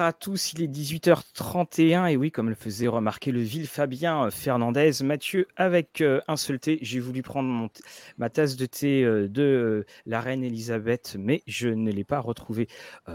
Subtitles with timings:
[0.00, 4.90] À tous, il est 18h31 et oui, comme le faisait remarquer le vil Fabien Fernandez,
[5.02, 6.78] Mathieu avec euh, un seul thé.
[6.80, 7.68] J'ai voulu prendre
[8.16, 12.20] ma tasse de thé euh, de euh, la reine Elisabeth, mais je ne l'ai pas
[12.20, 12.68] retrouvé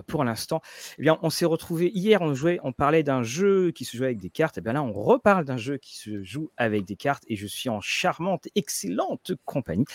[0.06, 0.62] pour l'instant.
[1.00, 4.08] Eh bien, on s'est retrouvé hier, on jouait, on parlait d'un jeu qui se jouait
[4.08, 4.58] avec des cartes.
[4.58, 7.36] Et eh bien là, on reparle d'un jeu qui se joue avec des cartes et
[7.36, 9.86] je suis en charmante, excellente compagnie,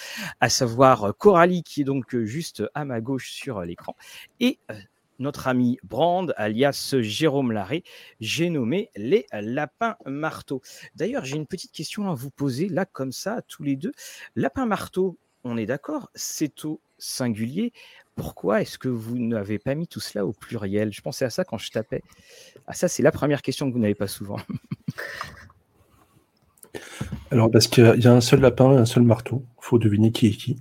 [0.41, 3.95] à savoir Coralie qui est donc juste à ma gauche sur l'écran
[4.41, 4.59] et
[5.23, 7.85] notre ami Brand, alias Jérôme Larré,
[8.21, 10.61] j'ai nommé les lapins marteaux.
[10.95, 13.93] D'ailleurs, j'ai une petite question à vous poser, là, comme ça, tous les deux.
[14.37, 17.73] Lapin marteau, on est d'accord, c'est au singulier.
[18.15, 20.93] Pourquoi est-ce que vous n'avez pas mis tout cela au pluriel?
[20.93, 22.03] Je pensais à ça quand je tapais.
[22.67, 24.39] Ah, ça, c'est la première question que vous n'avez pas souvent.
[27.31, 29.43] Alors, parce qu'il y a un seul lapin et un seul marteau.
[29.59, 30.61] Il faut deviner qui est qui.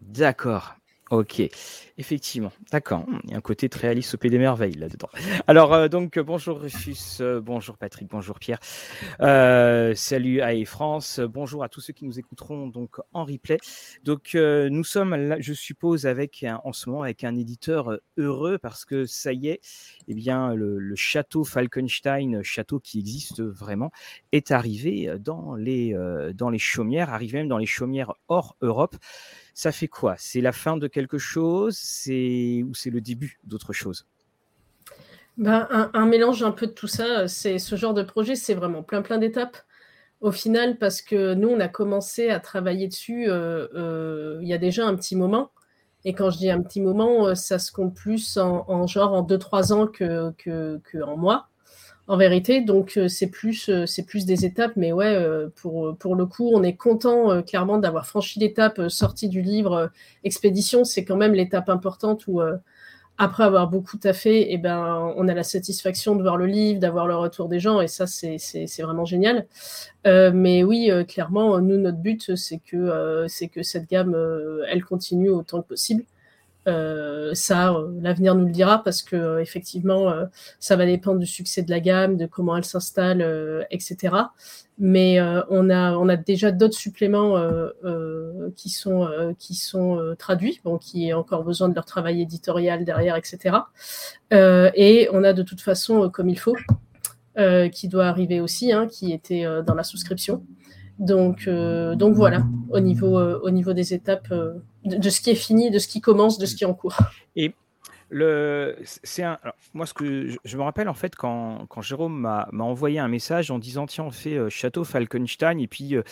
[0.00, 0.76] D'accord.
[1.10, 1.42] Ok.
[1.96, 3.04] Effectivement, d'accord.
[3.22, 5.08] Il y a un côté très Alice au Pays des Merveilles là-dedans.
[5.46, 8.58] Alors, euh, donc, bonjour Rufus, euh, bonjour Patrick, bonjour Pierre.
[9.20, 13.58] Euh, salut à France, bonjour à tous ceux qui nous écouteront donc en replay.
[14.02, 18.84] Donc, nous sommes là, je suppose, avec en ce moment avec un éditeur heureux parce
[18.84, 19.60] que ça y est,
[20.08, 23.92] eh bien, le, château Falkenstein, château qui existe vraiment,
[24.32, 25.96] est arrivé dans les,
[26.34, 28.96] dans les chaumières, arrivé même dans les chaumières hors Europe
[29.54, 30.16] ça fait quoi?
[30.18, 31.78] C'est la fin de quelque chose?
[32.64, 34.06] Ou c'est le début d'autre chose?
[35.36, 37.26] Ben, un, mélange un peu de tout ça.
[37.26, 39.56] C'est ce genre de projet, c'est vraiment plein plein d'étapes.
[40.20, 44.54] Au final, parce que nous, on a commencé à travailler dessus euh, euh, il y
[44.54, 45.50] a déjà un petit moment.
[46.04, 49.22] Et quand je dis un petit moment, euh, ça se compte plus en, genre en
[49.22, 51.48] 2-3 ans que, que, en mois
[52.06, 52.60] en vérité.
[52.60, 56.26] Donc euh, c'est plus euh, c'est plus des étapes, mais ouais, euh, pour pour le
[56.26, 59.90] coup, on est content clairement d'avoir franchi l'étape sortie du livre
[60.24, 60.84] expédition.
[60.84, 62.40] C'est quand même l'étape importante où
[63.16, 67.06] après avoir beaucoup taffé, eh ben, on a la satisfaction de voir le livre, d'avoir
[67.06, 69.46] le retour des gens, et ça, c'est vraiment génial.
[70.04, 74.16] mais oui, clairement, nous, notre but, c'est que, c'est que cette gamme,
[74.68, 76.04] elle continue autant que possible.
[76.66, 80.12] Euh, ça, euh, l'avenir nous le dira parce que euh, effectivement,
[80.58, 84.14] ça va dépendre du succès de la gamme, de comment elle s'installe, etc.
[84.78, 85.20] Mais
[85.50, 87.36] on a on a déjà d'autres suppléments
[88.56, 93.16] qui sont qui sont traduits, bon, qui ont encore besoin de leur travail éditorial derrière,
[93.16, 93.56] etc.
[94.32, 96.56] et on a de toute façon comme il faut,
[97.72, 100.44] qui doit arriver aussi, hein, qui était dans la souscription.
[100.98, 104.32] Donc, donc voilà, au niveau, au niveau des étapes,
[104.84, 106.96] de, ce qui est fini, de ce qui commence, de ce qui est en cours.
[107.36, 107.54] Et
[108.10, 109.38] le, c'est un,
[109.72, 113.50] moi, ce que je, me rappelle en fait quand, quand Jérôme m'a, envoyé un message
[113.50, 116.02] en disant tiens on fait euh, Château Falkenstein et puis euh,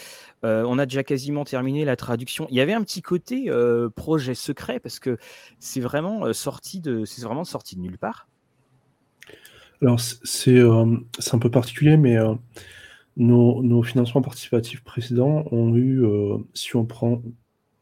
[0.45, 2.47] euh, on a déjà quasiment terminé la traduction.
[2.51, 3.51] Il y avait un petit côté
[3.95, 5.19] projet secret parce que
[5.59, 8.29] c'est vraiment sorti de c'est vraiment sorti de nulle part.
[9.81, 10.61] Alors c'est,
[11.19, 12.17] c'est un peu particulier mais
[13.17, 16.05] nos, nos, financements participatifs précédents ont eu
[16.55, 17.23] si on prend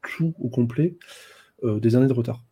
[0.02, 0.96] tout au complet
[1.64, 2.44] euh, des années de retard.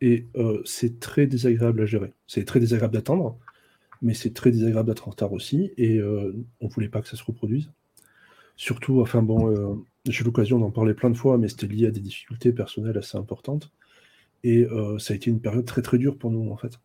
[0.00, 2.12] Et euh, c'est très désagréable à gérer.
[2.26, 3.38] C'est très désagréable d'attendre,
[4.02, 5.72] mais c'est très désagréable d'être en retard aussi.
[5.76, 7.70] Et euh, on voulait pas que ça se reproduise.
[8.56, 11.90] Surtout, enfin bon, j'ai eu l'occasion d'en parler plein de fois, mais c'était lié à
[11.90, 13.72] des difficultés personnelles assez importantes.
[14.44, 14.64] Et
[15.00, 16.78] ça a été une période très très dure pour nous, en fait.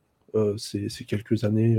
[0.57, 1.77] ces, quelques années.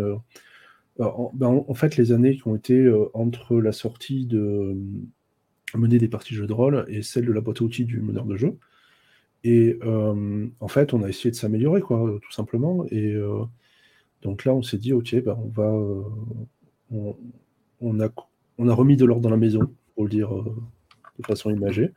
[1.00, 4.76] En, ben, en, fait, les années qui ont été entre la sortie de,
[5.78, 8.00] mener des parties de jeu de rôle et celle de la boîte à outils du
[8.00, 8.56] meneur de jeu.
[9.44, 12.84] Et euh, en fait, on a essayé de s'améliorer, quoi, tout simplement.
[12.90, 13.44] Et euh,
[14.22, 17.12] donc là, on s'est dit, ok, ben, on va, euh,
[17.80, 18.08] on, a,
[18.58, 19.60] on a remis de l'ordre dans la maison,
[19.94, 20.30] pour le dire
[21.18, 21.90] de façon imagée.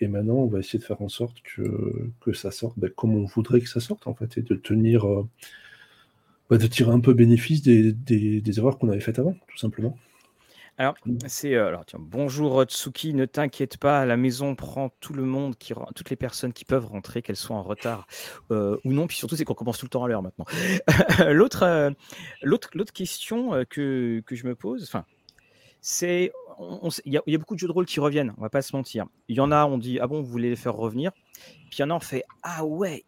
[0.00, 3.14] Et maintenant, on va essayer de faire en sorte que, que ça sorte ben, comme
[3.14, 5.06] on voudrait que ça sorte, en fait, et de tenir,
[6.48, 9.98] ben, de tirer un peu bénéfice des, des erreurs qu'on avait faites avant, tout simplement.
[10.80, 10.94] Alors,
[11.26, 15.58] c'est euh, alors tiens, bonjour Tsuki, ne t'inquiète pas, la maison prend tout le monde,
[15.58, 18.06] qui, toutes les personnes qui peuvent rentrer, qu'elles soient en retard
[18.50, 19.06] euh, ou non.
[19.06, 20.46] Puis surtout, c'est qu'on commence tout le temps à l'heure maintenant.
[21.28, 21.90] l'autre, euh,
[22.40, 25.04] l'autre, l'autre question que, que je me pose, enfin,
[25.82, 26.32] c'est,
[27.04, 28.32] il y, a beaucoup de jeux de rôle qui reviennent.
[28.38, 29.04] On va pas se mentir.
[29.28, 31.12] Il y en a, on dit ah bon, vous voulez les faire revenir?
[31.68, 33.04] Puis il y en a, on fait ah ouais,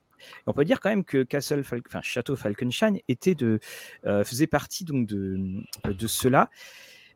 [0.47, 3.61] on peut dire quand même que Castle, enfin Château Falkenstein était de,
[4.03, 6.51] faisait partie donc de, de cela.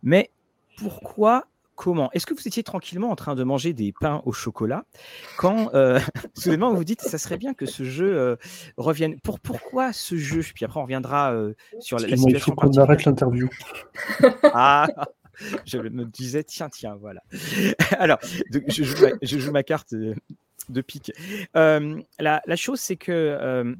[0.03, 0.31] Mais
[0.76, 1.46] pourquoi
[1.76, 2.11] comment?
[2.12, 4.84] Est-ce que vous étiez tranquillement en train de manger des pains au chocolat
[5.37, 6.00] quand euh,
[6.34, 8.37] soudainement vous dites ça serait bien que ce jeu euh,
[8.76, 9.20] revienne?
[9.20, 10.40] Pour pourquoi ce jeu?
[10.40, 12.31] Puis après on reviendra euh, sur la, situation.
[12.31, 13.49] Il faut qu'on arrête l'interview.
[14.43, 14.88] ah
[15.67, 17.22] je me disais tiens tiens voilà.
[17.99, 18.19] Alors
[18.69, 18.82] je,
[19.38, 21.12] joue ma, carte de, pique.
[21.55, 23.76] La, la, chose c'est que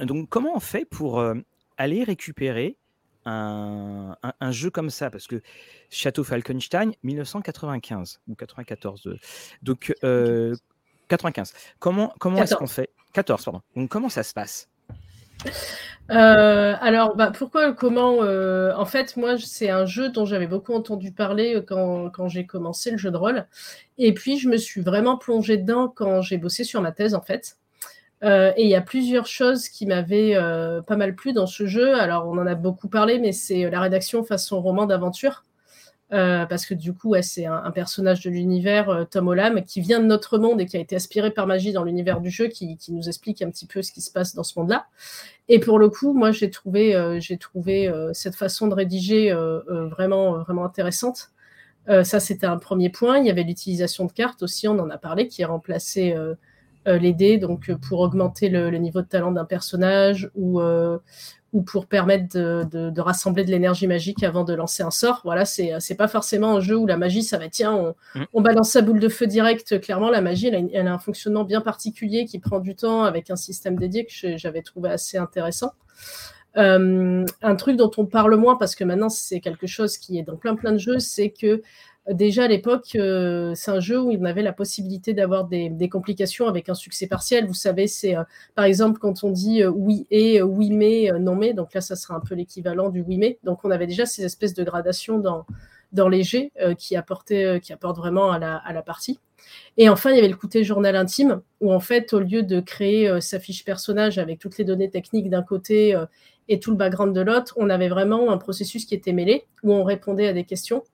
[0.00, 1.22] donc, comment on fait pour
[1.76, 2.76] aller récupérer
[3.24, 4.16] un,
[4.50, 5.42] jeu comme ça Parce que
[5.90, 9.08] Château Falkenstein, 1995 ou 94.
[9.62, 9.94] Donc,
[11.08, 11.52] 95.
[11.78, 12.90] Comment, comment est-ce qu'on fait?
[13.12, 13.62] 14, pardon.
[13.76, 14.68] Donc, comment ça se passe?
[16.08, 21.62] Alors, bah, pourquoi, comment En fait, moi, c'est un jeu dont j'avais beaucoup entendu parler
[21.66, 23.46] quand, quand j'ai commencé le jeu de rôle.
[23.98, 27.22] Et puis, je me suis vraiment plongée dedans quand j'ai bossé sur ma thèse, en
[27.22, 27.58] fait.
[28.22, 31.66] Euh, et il y a plusieurs choses qui m'avaient euh, pas mal plu dans ce
[31.66, 31.98] jeu.
[31.98, 35.44] Alors, on en a beaucoup parlé, mais c'est euh, la rédaction façon roman d'aventure.
[36.10, 40.38] parce que du coup, c'est un, personnage de l'univers, Tom Olam, qui vient de notre
[40.38, 43.42] monde et qui a été aspiré par magie dans l'univers du jeu, qui, nous explique
[43.42, 44.86] un petit peu ce qui se passe dans ce monde-là.
[45.48, 47.00] Et pour le coup, moi, j'ai trouvé,
[48.12, 49.32] cette façon de rédiger
[49.68, 51.30] vraiment, vraiment intéressante.
[51.86, 53.18] ça, c'était un premier point.
[53.18, 56.16] Il y avait l'utilisation de cartes aussi, on en a parlé, qui est remplacé
[56.88, 60.96] euh, l'aider donc euh, pour augmenter le, niveau de talent d'un personnage ou euh,
[61.52, 65.20] ou pour permettre de, rassembler de l'énergie magique avant de lancer un sort.
[65.24, 68.24] Voilà, c'est c'est pas forcément un jeu où la magie ça va tiens on, mm.
[68.32, 69.78] on balance sa boule de feu direct.
[69.80, 73.36] Clairement, la magie elle a, un fonctionnement bien particulier qui prend du temps avec un
[73.36, 75.72] système dédié que j'avais trouvé assez intéressant.
[76.54, 80.36] un truc dont on parle moins parce que maintenant c'est quelque chose qui est dans
[80.36, 81.60] plein plein de jeux, c'est que
[82.14, 86.46] déjà à l'époque, euh, c'est un jeu où on avait la possibilité d'avoir des, complications
[86.46, 87.46] avec un succès partiel.
[87.46, 88.24] Vous savez, c'est euh,
[88.54, 91.52] par exemple quand on dit euh, oui et, oui mais, non mais.
[91.52, 93.38] Donc là, ça sera un peu l'équivalent du oui mais.
[93.44, 95.46] Donc on avait déjà ces espèces de gradations dans,
[95.92, 99.18] dans les G qui, apportaient, qui apportent vraiment à la, à la, partie.
[99.76, 102.60] Et enfin, il y avait le côté journal intime, où en fait, au lieu de
[102.60, 105.98] créer sa fiche personnage avec toutes les données techniques d'un côté
[106.48, 109.72] et tout le background de l'autre, on avait vraiment un processus qui était mêlé, où
[109.72, 110.84] on répondait à des questions.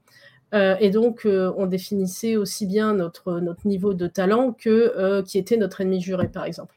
[0.55, 5.39] Euh, et donc, euh, on définissait aussi bien notre, niveau de talent que euh, qui
[5.39, 6.77] était notre ennemi juré, par exemple.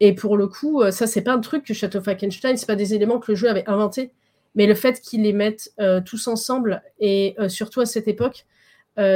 [0.00, 2.94] Et pour le coup, ça, c'est pas un truc que Chateau Falkenstein, c'est pas des
[2.94, 4.12] éléments que le jeu avait inventés,
[4.54, 5.72] mais le fait qu'ils les mettent
[6.06, 8.46] tous ensemble, et surtout à cette époque,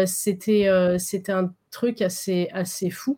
[0.06, 0.68] c'était
[0.98, 3.16] c'était un truc assez, assez fou.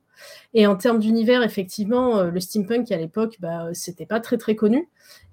[0.52, 4.86] Et en termes d'univers, effectivement, le steampunk à l'époque, bah, c'était pas très très connu.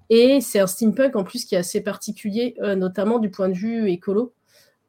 [0.08, 3.90] Et c'est un steampunk en plus qui est assez particulier, notamment du point de vue
[3.90, 4.32] écolo.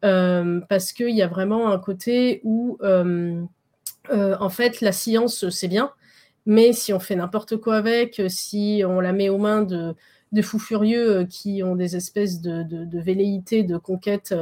[0.03, 3.41] Euh, parce qu'il y a vraiment un côté où, euh,
[4.11, 5.91] euh, en fait, la science, c'est bien,
[6.45, 9.95] mais si on fait n'importe quoi avec, si on la met aux mains de,
[10.41, 14.35] fous furieux qui ont des espèces de, velléités de conquête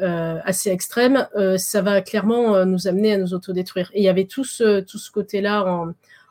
[0.00, 1.28] assez extrêmes,
[1.58, 3.90] ça va clairement nous amener à nous autodétruire.
[3.94, 5.64] Et il y avait tout ce, côté-là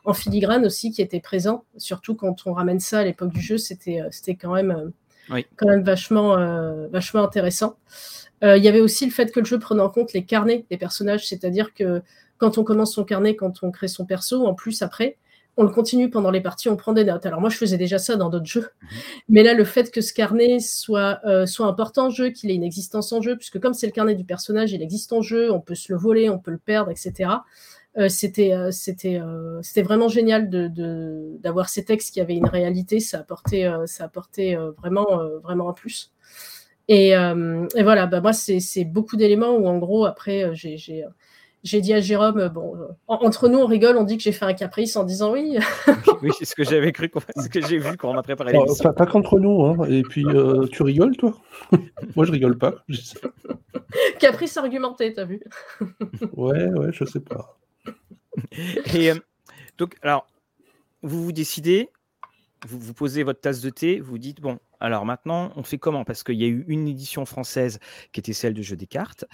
[0.04, 3.56] en, filigrane aussi qui était présent, surtout quand on ramène ça à l'époque du jeu,
[3.56, 4.92] c'était quand même,
[5.56, 6.36] quand même vachement,
[6.90, 7.76] vachement intéressant.
[8.44, 10.64] Euh, il y avait aussi le fait que le jeu prenait en compte les carnets
[10.70, 12.02] des personnages, c'est-à-dire que
[12.38, 15.16] quand on commence son carnet, quand on crée son perso, en plus après,
[15.56, 17.26] on le continue pendant les parties, on prend des notes.
[17.26, 18.88] Alors moi, je faisais déjà ça dans d'autres jeux, mhm.
[19.28, 22.54] mais là, le fait que ce carnet soit, euh, soit important en jeu, qu'il ait
[22.54, 25.50] une existence en jeu, puisque comme c'est le carnet du personnage, il existe en jeu,
[25.52, 27.30] on peut se le voler, on peut le perdre, etc.
[27.96, 29.20] Euh, c'était c'était
[29.62, 34.56] c'était vraiment génial de d'avoir ces textes qui avaient une réalité, ça apportait ça apportait
[34.76, 35.06] vraiment
[35.42, 36.12] vraiment un plus.
[36.90, 41.92] Euh, et, voilà, bah moi, c'est beaucoup d'éléments où, en gros, après, euh, j'ai dit
[41.92, 42.76] à Jérôme, euh, bon,
[43.08, 45.58] entre nous, on rigole, on dit que j'ai fait un caprice en disant oui.
[46.22, 48.92] oui, c'est ce que j'avais cru, ce que j'ai vu quand on a préparé l'émission.
[48.92, 49.86] Pas, qu'entre nous, hein.
[49.88, 50.24] Et puis,
[50.72, 51.34] tu rigoles, toi?
[52.16, 52.74] Moi, je rigole pas.
[54.18, 55.42] caprice argumenté, t'as vu
[56.32, 57.58] Ouais, ouais, je sais pas.
[58.94, 59.12] Et
[59.78, 60.26] donc, alors,
[61.02, 61.90] vous vous décidez,
[62.66, 66.04] vous, vous posez votre tasse de thé, vous dites, bon, alors maintenant, on fait comment?
[66.04, 67.78] Parce qu'il y a eu une édition française
[68.12, 69.24] qui était celle de Jeu des cartes,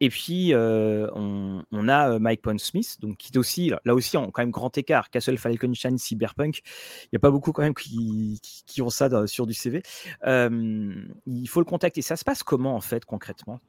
[0.00, 4.38] et puis euh, on, a euh, Mike Pondsmith, donc qui est aussi, là aussi, quand
[4.38, 6.60] même grand écart, Castle Falkenstein, Cyberpunk.
[7.04, 8.40] Il n'y a pas beaucoup quand même qui,
[8.80, 9.82] ont ça sur du CV.
[10.24, 12.02] il faut le contacter.
[12.02, 13.60] Ça se passe comment en fait concrètement?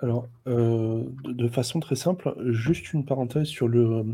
[0.00, 4.04] Alors, euh, de, façon très simple, juste une parenthèse sur le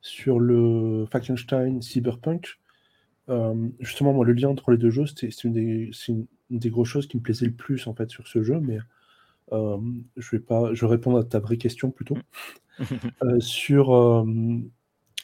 [0.00, 2.58] sur le Falkenstein Cyberpunk.
[3.28, 5.90] Euh, justement, moi, le lien entre les deux jeux, c'est une,
[6.50, 8.78] des grosses choses qui me plaisait le plus en fait sur ce jeu, mais
[9.52, 9.78] euh,
[10.16, 12.16] je vais pas, je vais répondre à ta vraie question plutôt.
[13.40, 14.24] Sur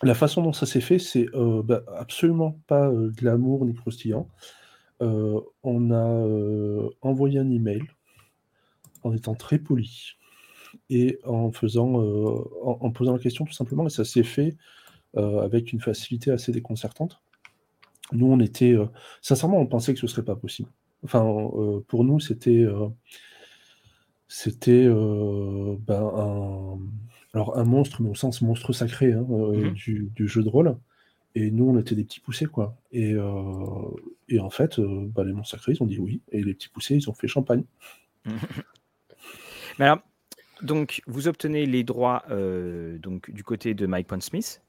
[0.02, 4.28] la façon dont ça s'est fait, c'est bah, absolument pas de l'amour ni croustillant.
[5.00, 7.84] on a envoyé un email
[9.04, 10.14] en étant très poli
[10.90, 14.56] et en faisant, en, en, posant la question tout simplement, et ça s'est fait
[15.16, 17.22] avec une facilité assez déconcertante.
[18.12, 18.72] Nous, on était.
[18.72, 18.86] Euh,
[19.22, 20.70] sincèrement, on pensait que ce serait pas possible.
[21.04, 22.62] Enfin, euh, pour nous, c'était.
[22.62, 22.88] Euh,
[24.26, 26.78] c'était ben, un,
[27.34, 30.76] alors un monstre, mais au sens monstre sacré hein, mmh du, jeu de rôle.
[31.36, 32.76] Et nous, on était des petits poussés, quoi.
[32.90, 33.14] Et,
[34.28, 36.20] et en fait, bah, les monstres sacrés, ils ont dit oui.
[36.32, 37.64] Et les petits poussés, ils ont fait champagne.
[39.78, 40.00] Mais alors,
[40.62, 44.62] donc, vous obtenez les droits donc, du côté de Mike Pondsmith.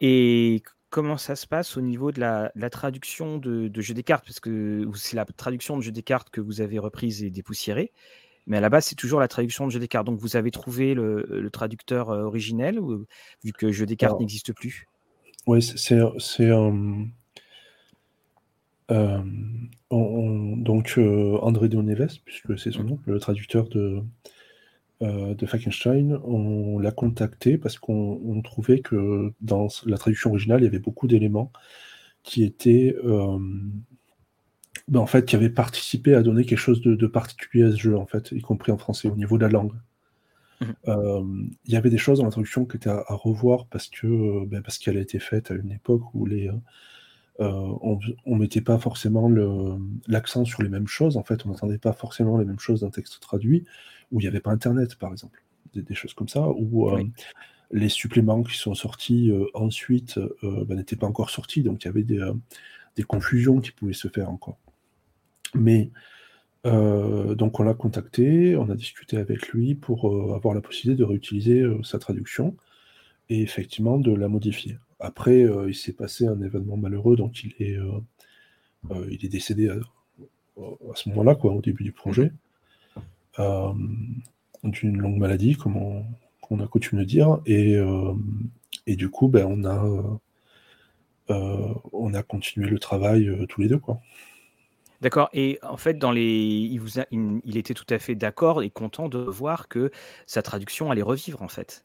[0.00, 4.24] Et comment ça se passe au niveau de la, traduction de, de, jeux des cartes?
[4.26, 7.92] Parce que c'est la traduction de jeux des cartes que vous avez reprise et dépoussiérée.
[8.46, 10.06] Mais à la base, c'est toujours la traduction de jeux des cartes.
[10.06, 13.06] Donc, vous avez trouvé le, traducteur euh, originel, ou,
[13.44, 14.86] vu que jeu des cartes n'existe plus?
[15.46, 16.00] Oui, c'est.
[18.90, 19.22] Euh,
[19.90, 21.80] donc, euh, André de
[22.24, 24.02] puisque c'est son nom, le traducteur de,
[25.02, 30.64] euh, de Falkenstein, on l'a contacté parce qu'on trouvait que dans la traduction originale, il
[30.64, 31.50] y avait beaucoup d'éléments
[32.22, 32.94] qui étaient.
[33.04, 33.38] Euh,
[34.88, 37.96] ben, en fait, qui avaient participé à donner quelque chose de, particulier à ce jeu,
[37.96, 39.72] en fait, y compris en français, au niveau de la langue.
[40.60, 40.64] Mmh.
[40.88, 41.24] Euh,
[41.64, 44.62] il y avait des choses dans la traduction qui étaient à, revoir parce que ben,
[44.62, 46.48] parce qu'elle a été faite à une époque où les
[47.42, 49.30] on, ne mettait pas forcément
[50.08, 51.16] l'accent sur les mêmes choses.
[51.16, 53.64] En fait, on n'entendait pas forcément les mêmes choses d'un texte traduit
[54.12, 55.42] où il n'y avait pas Internet, par exemple.
[55.74, 57.02] Des, choses comme ça, où euh,
[57.70, 61.86] les suppléments qui sont sortis euh, ensuite euh, bah, n'étaient pas encore sortis, donc il
[61.86, 64.58] y avait des, confusions qui pouvaient se faire encore.
[65.54, 65.90] Mais
[66.64, 71.64] donc on l'a contacté, on a discuté avec lui pour avoir la possibilité de réutiliser
[71.82, 72.54] sa traduction
[73.30, 74.76] et effectivement de la modifier.
[75.04, 77.76] Après, il s'est passé un événement malheureux, donc il est,
[79.10, 79.76] il est décédé à,
[80.94, 82.32] ce moment-là, quoi, au début du projet.
[83.38, 83.72] Euh,
[84.62, 87.40] d'une longue maladie, comme on, a coutume de dire.
[87.46, 88.12] Et, euh,
[88.86, 89.84] et du coup, ben, on, a,
[91.30, 93.78] euh, on a continué le travail tous les deux.
[93.78, 94.00] Quoi.
[95.00, 95.30] D'accord.
[95.32, 99.08] Et en fait, dans les, il, vous il, était tout à fait d'accord et content
[99.08, 99.90] de voir que
[100.26, 101.84] sa traduction allait revivre, en fait.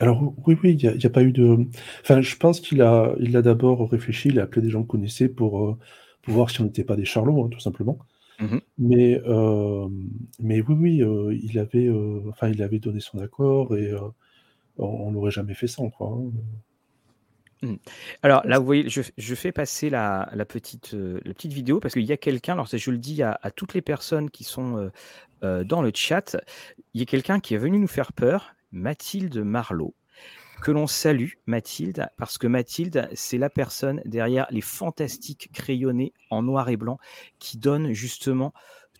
[0.00, 1.66] Alors oui, oui, il n'y a, pas eu de...
[2.02, 4.88] Enfin, je pense qu'il a, il a d'abord réfléchi, il a appelé des gens qu'il
[4.88, 5.76] connaissait pour,
[6.22, 7.98] pour voir si on n'était pas des charlots, hein, tout simplement.
[8.40, 9.20] Mmh mais,
[10.38, 11.90] mais oui, oui, il avait,
[12.28, 13.92] enfin, il avait donné son accord et
[14.76, 16.30] on n'aurait jamais fait sans, quoi, hein.
[17.62, 17.74] mmh.
[18.22, 22.12] Alors là, vous voyez, je, fais passer la, petite, la petite vidéo parce qu'il y
[22.12, 24.92] a quelqu'un, alors je le dis à, toutes les personnes qui sont
[25.42, 26.36] dans le chat,
[26.94, 29.94] il y a quelqu'un qui est venu nous faire peur, Mathilde Marlot
[30.60, 36.42] que l'on salue, Mathilde, parce que Mathilde, c'est la personne derrière les fantastiques crayonnés en
[36.42, 36.98] noir et blanc
[37.38, 38.52] qui donnent justement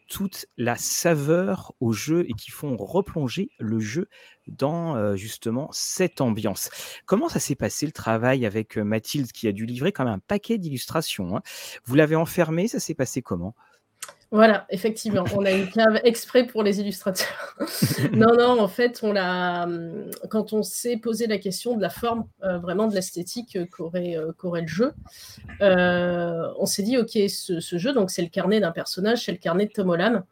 [0.09, 4.09] toute la saveur au jeu et qui font replonger le jeu
[4.47, 6.71] dans euh, justement cette ambiance.
[7.05, 10.15] Comment ça s'est passé le travail avec euh, Mathilde qui a dû livrer quand même
[10.15, 11.43] un paquet d'illustrations hein?
[11.85, 13.55] Vous l'avez enfermé, ça s'est passé comment?
[14.31, 17.57] Voilà, effectivement, on a une cave exprès pour les illustrateurs.
[18.13, 19.63] non, non, en fait, on l'a.
[19.63, 23.65] Hum, quand on s'est posé la question de la forme, euh, vraiment de l'esthétique euh,
[23.95, 24.93] euh, qu'aurait le jeu,
[25.61, 29.65] on s'est dit, ok, ce, jeu, donc c'est le carnet d'un personnage, c'est le carnet
[29.65, 30.23] de Tom Holland,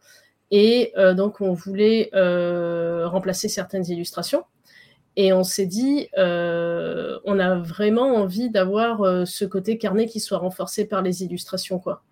[0.51, 4.45] et donc on voulait remplacer certaines illustrations.
[5.19, 10.85] Et on s'est dit, on a vraiment envie d'avoir ce côté carnet qui soit renforcé
[10.85, 12.03] par les illustrations, quoi.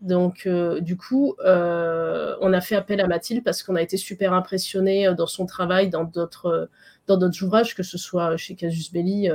[0.00, 3.98] Donc, euh, du coup, euh, on a fait appel à Mathilde parce qu'on a été
[3.98, 6.70] super impressionnés euh, dans son travail, dans d'autres,
[7.06, 9.28] dans d'autres ouvrages, que ce soit chez Casus Belli,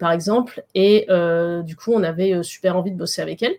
[0.00, 0.64] par exemple.
[0.74, 1.06] Et
[1.64, 3.56] du coup, on avait super envie de bosser avec elle.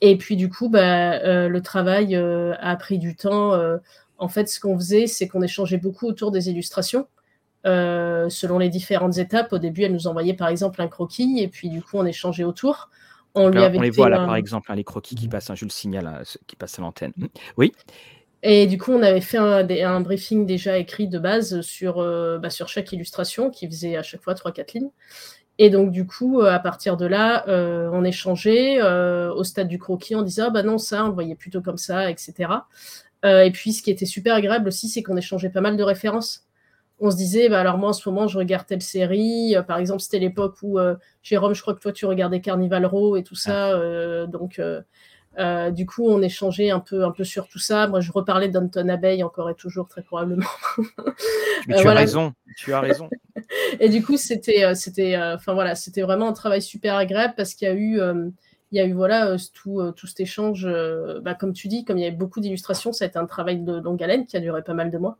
[0.00, 3.60] Et puis, du coup, bah, le travail a pris du temps.
[4.18, 7.08] en fait, ce qu'on faisait, c'est qu'on échangeait beaucoup autour des illustrations.
[7.64, 11.68] selon les différentes étapes, au début, elle nous envoyait par exemple un croquis, et puis
[11.68, 12.88] du coup, on échangeait autour.
[13.34, 15.64] On, lui avait les voit là, par exemple, hein, les croquis qui passent, hein, je
[15.64, 17.12] le signale, hein, qui passent à l'antenne.
[17.16, 17.26] Mmh.
[17.56, 17.72] Oui.
[18.42, 22.50] Et du coup, on avait fait un, briefing déjà écrit de base sur, euh, bah,
[22.50, 24.90] sur chaque illustration, qui faisait à chaque fois 3-4 lignes.
[25.58, 29.78] Et donc, du coup, euh, à partir de là, euh, on échangeait au stade du
[29.78, 32.50] croquis, on disait, ah bah non, ça, on le voyait plutôt comme ça, etc.
[33.24, 36.46] et puis, ce qui était super agréable aussi, c'est qu'on échangeait pas mal de références
[37.00, 39.56] on se disait, bah alors moi en ce moment je regarde telle série.
[39.56, 42.84] Euh, par exemple, c'était l'époque où euh, Jérôme, je crois que toi tu regardais Carnival
[42.86, 43.68] Row et tout ça.
[43.68, 43.72] Ah.
[43.72, 44.60] Euh, donc
[45.72, 47.86] du coup, on échangeait un peu, un peu sur tout ça.
[47.86, 50.46] Moi, je reparlais d'Anton Abeille encore et toujours très probablement.
[51.68, 53.08] Mais tu as raison, tu as raison.
[53.80, 57.68] et du coup, c'était, c'était, enfin voilà, c'était vraiment un travail super agréable parce qu'il
[57.68, 58.00] y a eu
[58.72, 60.68] il y a eu voilà tout, tout cet échange,
[61.22, 63.58] bah, comme tu dis, comme il y avait beaucoup d'illustrations, ça a été un travail
[63.58, 65.18] de longue haleine qui a duré pas mal de mois.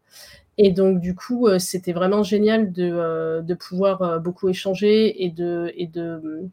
[0.62, 5.24] Et donc, du coup, euh, c'était vraiment génial de, euh, de pouvoir euh, beaucoup échanger
[5.24, 6.50] et de, et de,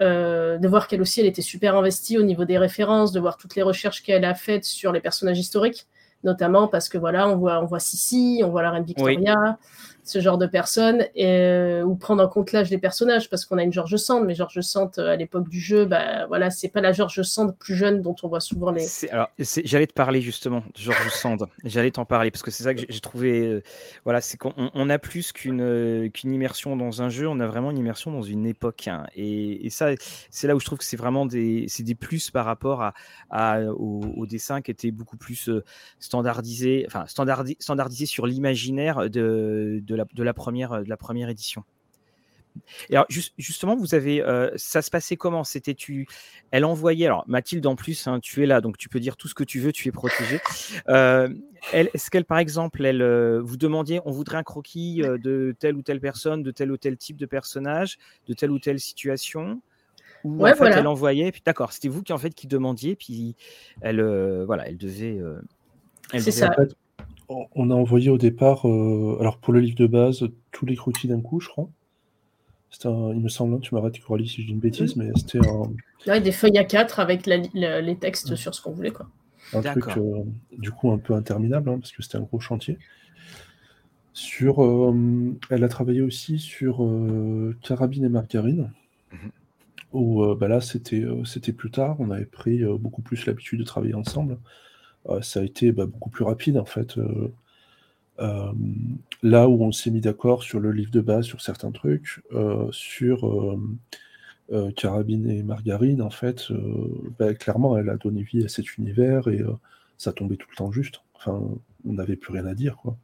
[0.00, 3.54] de voir qu'elle aussi, elle était super investie au niveau des références, de voir toutes
[3.54, 5.86] les recherches qu'elle a faites sur les personnages historiques,
[6.24, 9.58] notamment parce que voilà, on voit, on voit Sissi, on voit la reine Victoria.
[10.04, 13.62] Ce genre de personnes, et, ou prendre en compte l'âge des personnages, parce qu'on a
[13.62, 16.92] une George Sand, mais George Sand à l'époque du jeu, bah voilà, c'est pas la
[16.92, 18.86] George Sand plus jeune dont on voit souvent les.
[19.10, 22.74] Alors, j'allais te parler justement de George Sand, j'allais t'en parler parce que c'est ça
[22.74, 23.62] que j'ai trouvé.
[24.04, 27.70] voilà, c'est qu'on on a plus qu'une qu'une immersion dans un jeu, on a vraiment
[27.70, 29.90] une immersion dans une époque, hein, et, ça,
[30.30, 32.94] c'est là où je trouve que c'est vraiment des, des plus par rapport à,
[33.30, 35.50] à au, dessin qui était beaucoup plus
[35.98, 41.64] standardisé, enfin standardisé, standardisé sur l'imaginaire de, la, de, la première, de la première édition.
[42.90, 43.06] Et alors
[43.38, 45.44] justement, vous avez, euh, ça se passait comment?
[45.44, 46.06] C'était tu,
[46.50, 47.06] elle envoyait.
[47.06, 49.44] Alors Mathilde, en plus, hein, tu es là, donc tu peux dire tout ce que
[49.44, 50.40] tu veux, tu es protégée.
[50.88, 51.28] Euh,
[51.72, 55.82] est-ce qu'elle, par exemple, elle, euh, vous demandiez, on voudrait un croquis de telle ou
[55.82, 59.62] telle personne, de tel ou tel type de personnage, de telle ou telle situation?
[60.24, 63.34] Ou en fait, elle envoyait, puis d'accord, c'était vous qui en fait qui demandiez, puis
[63.80, 64.02] elle,
[64.44, 65.20] voilà, elle devait.
[66.18, 66.54] C'est ça.
[67.28, 71.20] On a envoyé au départ, alors pour le livre de base, tous les croquis d'un
[71.20, 71.68] coup, je crois
[72.84, 75.40] il me semble, tu m'arrêtes Coralie si je dis une bêtise, mais c'était
[76.06, 76.20] un.
[76.20, 78.90] des feuilles à 4 avec les textes sur ce qu'on voulait.
[78.90, 79.08] Quoi.
[79.54, 80.24] Un truc euh,
[80.56, 82.78] du coup un peu interminable, hein, parce que c'était un gros chantier.
[84.14, 88.70] Sur, euh, elle a travaillé aussi sur euh, Carabine et Margarine,
[89.12, 89.30] mhm.
[89.92, 93.94] où bah là c'était c'était plus tard, on avait pris beaucoup plus l'habitude de travailler
[93.94, 94.38] ensemble.
[95.20, 96.96] Ça a été bah, beaucoup plus rapide en fait.
[98.18, 98.52] Euh,
[99.22, 102.68] là où on s'est mis d'accord sur le livre de base, sur certains trucs, euh,
[102.70, 103.26] sur
[104.52, 106.48] euh, Carabine et Margarine, en fait,
[107.18, 109.40] bah, clairement, elle a donné vie à cet univers et
[109.96, 111.00] ça tombait tout le temps juste.
[111.14, 111.40] Enfin,
[111.86, 112.98] on n'avait plus rien à dire, quoi.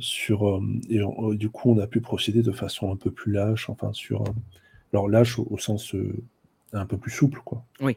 [0.00, 1.00] sur, et
[1.36, 4.24] du coup, on a pu procéder de façon un peu plus lâche, enfin, sur.
[4.92, 5.94] alors, lâche au, sens
[6.72, 7.62] un peu plus souple, quoi.
[7.80, 7.96] Oui.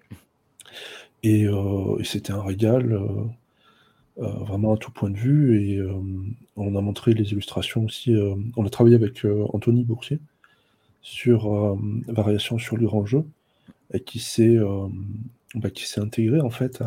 [1.23, 2.99] Et, et c'était un régal.
[4.17, 5.61] Euh, vraiment à tout point de vue.
[5.61, 5.93] Et euh,
[6.55, 8.13] on a montré les illustrations aussi.
[8.13, 10.19] Euh, on a travaillé avec Anthony Boursier
[11.01, 11.49] sur
[12.07, 13.25] Variation sur le grand jeu
[13.91, 14.57] et qui s'est
[15.55, 16.83] bah, qui s'est intégré en fait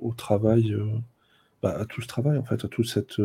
[0.00, 0.76] au, travail,
[1.62, 3.22] bah, à tout ce travail en fait, à tout cette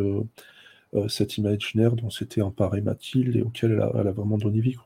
[1.10, 4.78] cet imaginaire dont s'était emparée Mathilde et auquel elle a, vraiment donné vie.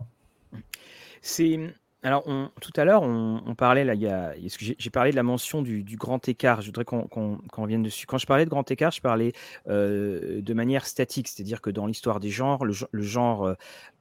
[2.04, 2.26] Alors,
[2.62, 5.84] tout à l'heure, on, parlait, là, il y a, j'ai parlé de la mention du,
[5.98, 6.62] grand écart.
[6.62, 8.06] Je voudrais qu'on revienne dessus.
[8.06, 9.34] Quand je parlais de grand écart, je parlais
[9.68, 13.56] euh, de manière statique, c'est-à-dire que dans l'histoire des genres, le, genre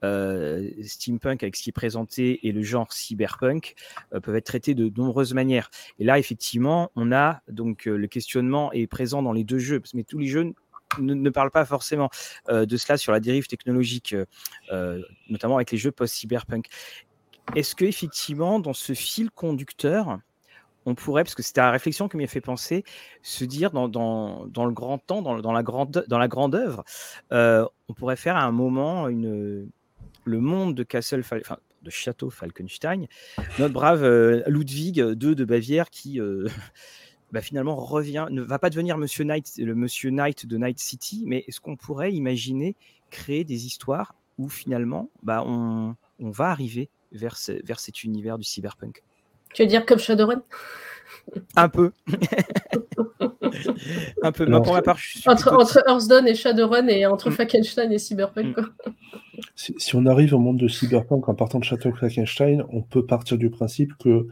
[0.05, 3.75] euh, steampunk avec ce qui est présenté et le genre cyberpunk
[4.13, 5.71] euh, peuvent être traités de nombreuses manières.
[5.99, 10.05] Et là, effectivement, on a donc le questionnement est présent dans les deux jeux, mais
[10.05, 10.53] tous les jeux
[10.99, 12.11] ne, parlent pas forcément
[12.49, 14.15] de cela sur la dérive technologique,
[15.29, 16.69] notamment avec les jeux post-cyberpunk.
[17.55, 20.19] Est-ce que effectivement, dans ce fil conducteur,
[20.87, 22.85] on pourrait, parce que c'était la réflexion qui m'y a fait penser,
[23.23, 26.85] se dire dans, le grand temps, dans, la, grande, dans la grande œuvre,
[27.33, 29.69] euh, on pourrait faire à un moment une,
[30.25, 33.07] le monde de Castle, enfin, de Château Falkenstein,
[33.59, 36.49] notre brave euh, Ludwig II de Bavière qui euh,
[37.33, 41.25] bah, finalement revient, ne va pas devenir Monsieur Knight, le Monsieur Knight de Night City,
[41.27, 42.77] mais est-ce qu'on pourrait imaginer
[43.11, 48.45] créer des histoires où finalement bah, on, on va arriver vers, vers cet univers du
[48.45, 49.03] cyberpunk.
[49.55, 50.43] Tu veux dire comme Shadowrun?
[51.57, 51.93] Un peu.
[54.23, 54.47] un peu.
[54.47, 57.93] pour ma part, entre, entre Hearthstone et Shadowrun et entre mm.
[57.93, 58.59] et Cyberpunk.
[58.59, 58.65] Mm.
[59.55, 63.39] Si, on arrive au monde de Cyberpunk en partant de Château Falkenstein, on peut partir
[63.39, 64.27] du principe que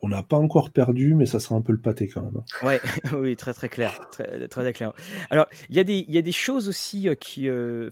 [0.00, 2.42] on n'a pas encore perdu, mais ça sera un peu le pâté quand même.
[2.62, 2.80] Ouais,
[3.16, 4.92] oui, très très clair, très, très clair.
[5.28, 7.90] Alors, il y, a des, y a des choses aussi euh, qui, euh,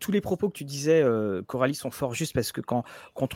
[0.00, 2.84] tous les propos que tu disais, euh, Coralie, sont fort justes parce que quand,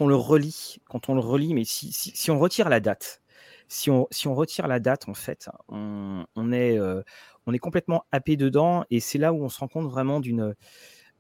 [0.01, 3.23] on le relit, quand on le relit, mais si, si, on retire la date,
[3.69, 7.03] si on, si on retire la date, en fait, on, est, euh,
[7.47, 10.55] on est complètement happé dedans et c'est là où on se rend compte vraiment d'une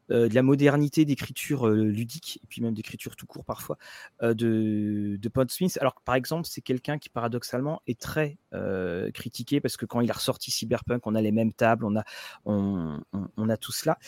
[0.08, 3.76] de la modernité d'écriture ludique et puis même d'écriture tout court parfois
[4.22, 5.78] de, de Pod Smith.
[5.80, 8.38] Alors par exemple, c'est quelqu'un qui paradoxalement est très
[9.12, 12.04] critiqué parce que quand il a ressorti Cyberpunk, on a les mêmes tables, on a,
[12.44, 13.00] on,
[13.36, 13.98] on a tout cela.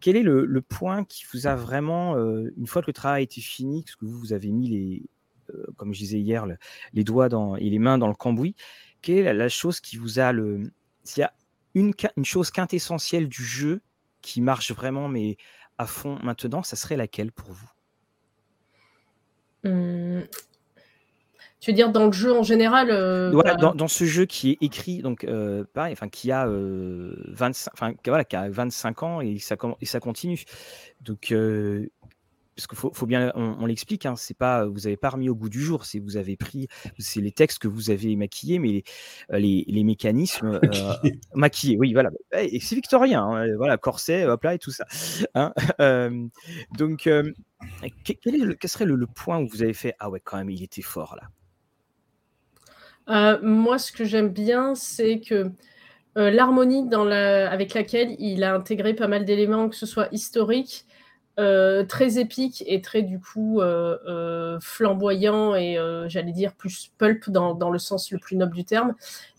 [0.00, 3.22] Quel est le, point qui vous a vraiment, euh, une fois que le travail a
[3.22, 5.02] été fini, parce que vous, vous avez mis les,
[5.50, 6.46] euh, comme je disais hier,
[6.92, 8.54] les doigts dans, et les mains dans le cambouis,
[9.02, 10.70] quelle est la, chose qui vous a le.
[11.04, 11.32] S'il y a
[11.74, 13.80] une, une chose quintessentielle du jeu
[14.24, 15.36] qui marche vraiment, mais
[15.78, 17.70] à fond maintenant, ça serait laquelle pour vous?
[19.64, 20.22] Mmh,
[21.64, 25.00] tu veux dire dans le jeu en général euh, dans, ce jeu qui est écrit,
[25.00, 29.38] donc euh, pareil, enfin qui a 25, euh, enfin voilà, qui a 25 ans et
[29.38, 30.44] ça et ça continue.
[31.00, 31.34] Donc
[32.54, 35.48] parce qu'il faut, bien, on, l'explique, hein, c'est pas, vous n'avez pas remis au goût
[35.48, 38.84] du jour, c'est vous avez pris, c'est les textes que vous avez maquillés, mais
[39.30, 40.60] les, les, mécanismes
[41.34, 44.84] maquillés, oui, voilà, et c'est victorien, hein, voilà, corset, hop là et tout ça.
[45.34, 45.52] Hein,
[46.78, 47.34] donc, quel,
[47.82, 50.82] est quel serait le, point où vous avez fait, ah ouais, quand même, il était
[50.82, 51.28] fort là?
[53.42, 55.50] moi, ce que j'aime bien, c'est que
[56.16, 60.93] euh, l'harmonie avec laquelle il a intégré pas mal d'éléments, que ce soit historique, euh,
[61.36, 67.78] très épique et très du coup euh, flamboyant et j'allais dire plus pulp dans, le
[67.78, 68.94] sens le plus noble du terme.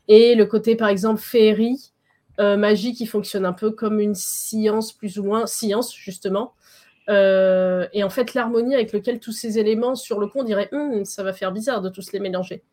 [0.08, 1.92] Et le côté par exemple féerie,
[2.38, 6.54] magie qui fonctionne un peu comme une science plus ou moins, science justement.
[7.08, 11.06] et en fait l'harmonie avec lequel tous ces éléments sur le coup on dirait hum,
[11.06, 12.64] ça va faire bizarre de tous les mélanger.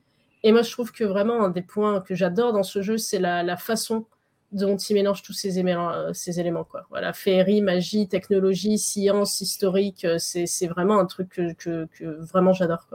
[0.44, 3.18] Et moi, je trouve que vraiment, un des points que j'adore dans ce jeu, c'est
[3.18, 4.06] la, façon
[4.52, 6.64] dont il mélange tous ces, euh, ces éléments.
[6.64, 6.86] Quoi.
[6.90, 11.88] Voilà, féerie, magie, technologie, science, historique, euh, c'est vraiment un truc que,
[12.20, 12.86] vraiment j'adore.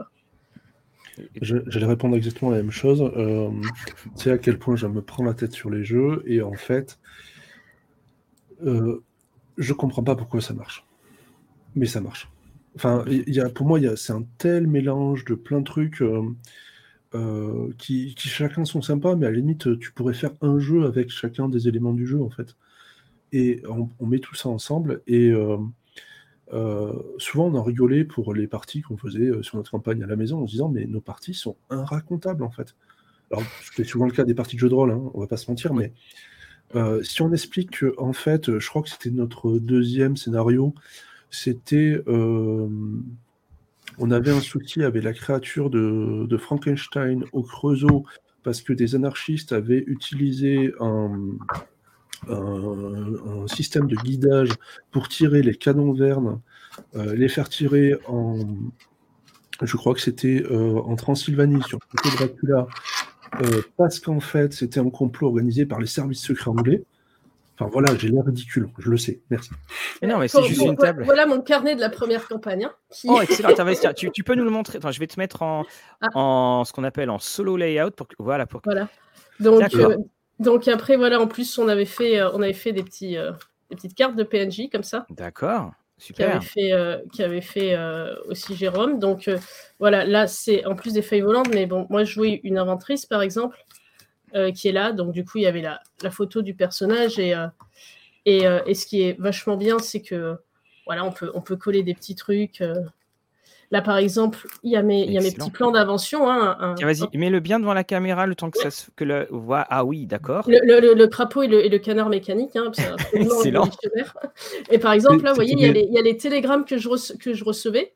[1.42, 3.02] J'allais répondre exactement la même chose.
[3.02, 3.50] Euh,
[4.16, 6.52] tu sais à quel point je me prends la tête sur les jeux et en
[6.52, 7.00] fait,
[8.64, 9.02] euh,
[9.56, 10.86] je comprends pas pourquoi ça marche.
[11.74, 12.30] Mais ça marche.
[12.76, 13.04] Enfin,
[13.56, 16.00] pour moi, c'est un tel mélange de plein de trucs.
[17.78, 21.48] Qui, chacun sont sympas, mais à la limite, tu pourrais faire un jeu avec chacun
[21.48, 22.56] des éléments du jeu, en fait.
[23.32, 25.58] Et on, met tout ça ensemble, et euh,
[26.52, 30.16] euh, souvent on en rigolait pour les parties qu'on faisait sur notre campagne à la
[30.16, 32.74] maison, en se disant, mais nos parties sont inracontables, en fait.
[33.30, 33.44] Alors,
[33.76, 35.50] c'est souvent le cas des parties de jeux de rôle, hein, on va pas se
[35.50, 35.92] mentir, mais
[37.02, 40.74] si on explique que, en fait, je crois que c'était notre deuxième scénario,
[41.30, 42.02] c'était
[43.98, 48.04] on avait un souci avec la créature de, Frankenstein au Creusot
[48.42, 51.16] parce que des anarchistes avaient utilisé un,
[53.46, 54.50] système de guidage
[54.90, 56.40] pour tirer les canons vernes,
[56.96, 58.40] euh, les faire tirer en,
[59.62, 62.66] je crois que c'était euh, en Transylvanie sur le Dracula,
[63.42, 66.82] euh, parce qu'en fait c'était un complot organisé par les services secrets anglais.
[67.60, 69.50] Enfin voilà, j'ai l'air ridicule, je le sais, merci.
[70.02, 71.02] non, mais c'est juste une table.
[71.02, 72.66] Voilà mon carnet de la première campagne.
[72.66, 72.72] Hein,
[73.06, 73.52] oh, excellent,
[73.94, 74.78] tu, tu, peux nous le montrer.
[74.78, 75.64] Enfin, je vais te mettre en,
[76.00, 76.06] ah.
[76.14, 77.90] en ce qu'on appelle en solo layout.
[77.90, 78.60] Pour, voilà, pour...
[78.64, 78.88] voilà.
[79.40, 79.96] Donc, euh,
[80.38, 83.32] donc après, voilà, en plus, on avait fait, euh, on avait fait des, petits, euh,
[83.70, 85.04] des petites cartes de PNJ comme ça.
[85.10, 85.72] D'accord.
[85.96, 86.26] Super.
[86.26, 87.76] Qui avait fait, qui avait fait
[88.28, 89.00] aussi Jérôme.
[89.00, 89.28] Donc
[89.80, 93.04] voilà, là, c'est en plus des feuilles volantes, mais bon, moi, je jouais une inventrice,
[93.04, 93.58] par exemple.
[94.34, 94.92] Euh, qui est là.
[94.92, 97.18] Donc, du coup, il y avait la, photo du personnage.
[97.18, 97.46] Et, euh,
[98.28, 100.36] euh, et, ce qui est vachement bien, c'est que
[100.86, 102.62] voilà, on peut, on peut coller des petits trucs.
[103.70, 106.30] Là, par exemple, il y a mes, il y a mes petits plans d'invention.
[106.30, 109.66] Hein, Vas-y, mets-le bien devant la caméra le temps que ça se, que le voit.
[109.68, 110.44] Ah oui, d'accord.
[110.46, 112.56] Le, crapaud et le, canard mécanique.
[112.56, 112.70] Hein,
[113.12, 113.68] Excellent.
[114.70, 116.64] Et par exemple, là, vous voyez, il y, a les, il y, a les, télégrammes
[116.64, 117.94] que je, que je recevais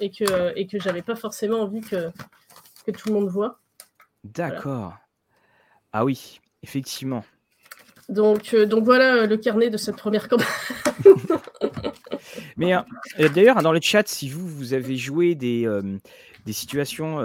[0.00, 2.10] et que, et que j'avais pas forcément envie que,
[2.86, 3.60] que tout le monde voit.
[4.24, 4.94] D'accord.
[6.00, 7.24] Ah oui, effectivement.
[8.08, 10.46] Donc, euh, donc voilà le carnet de cette première campagne.
[12.56, 15.98] Mais euh, d'ailleurs, dans le chat, si vous, vous avez joué des, euh,
[16.46, 17.18] des situations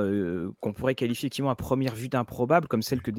[0.59, 3.11] qu'on pourrait qualifier effectivement à première vue d'improbables, comme celle que,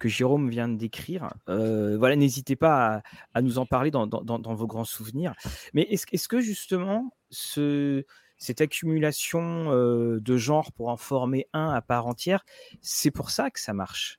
[0.00, 3.00] que Jérôme vient de décrire, voilà, n'hésitez pas
[3.32, 5.34] à, nous en parler dans, vos grands souvenirs.
[5.72, 8.04] Mais est-ce est que justement, ce,
[8.38, 12.44] cette accumulation de genres pour en former un à part entière,
[12.80, 14.18] c'est pour ça que ça marche?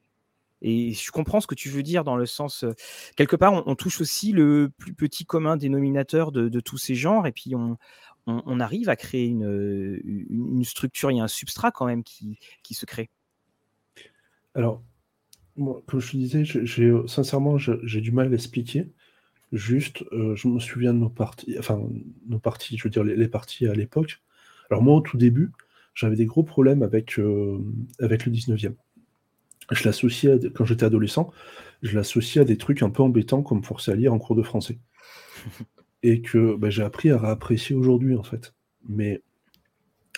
[0.61, 2.65] Et je comprends ce que tu veux dire dans le sens,
[3.15, 7.31] quelque part, on, touche aussi le plus petit commun dénominateur de, tous ces genres, et
[7.31, 12.39] puis on, arrive à créer une, structure, il y a un substrat quand même qui,
[12.63, 13.09] qui se crée.
[14.55, 14.81] Alors,
[15.55, 16.43] comme je te disais,
[17.07, 18.91] sincèrement, j'ai du mal à l'expliquer.
[19.53, 21.81] Juste, je me souviens de nos parties, enfin,
[22.27, 24.21] nos parties, je veux dire, les, parties à l'époque.
[24.71, 25.51] Alors, moi, au tout début,
[25.93, 27.19] j'avais des gros problèmes avec,
[27.99, 28.73] avec le 19e
[29.71, 31.31] je l'associais, quand j'étais adolescent,
[31.81, 34.43] je l'associais à des trucs un peu embêtants comme forcer à lire en cours de
[34.43, 34.79] français.
[36.03, 38.53] Et que bah, j'ai appris à réapprécier aujourd'hui, en fait.
[38.87, 39.21] Mais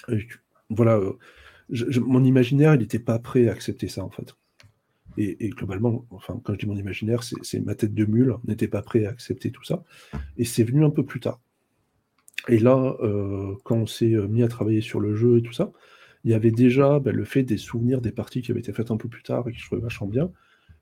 [0.10, 0.20] euh,
[0.70, 1.18] voilà, euh,
[2.02, 4.36] mon imaginaire, il n'était pas prêt à accepter ça, en fait.
[5.18, 8.82] Et, globalement, enfin, quand je dis mon imaginaire, c'est ma tête de mule, n'était pas
[8.82, 9.84] prêt à accepter tout ça.
[10.38, 11.42] Et c'est venu un peu plus tard.
[12.48, 15.74] Et là, euh, quand on s'est mis à travailler sur le jeu et tout ça,
[16.24, 18.92] il y avait déjà ben, le fait des souvenirs des parties qui avaient été faites
[18.92, 20.32] un peu plus tard et qui je trouvais vachement bien.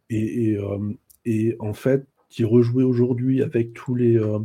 [0.10, 0.94] Et, euh,
[1.26, 4.40] et, en fait, qui rejouer aujourd'hui avec tous les, euh,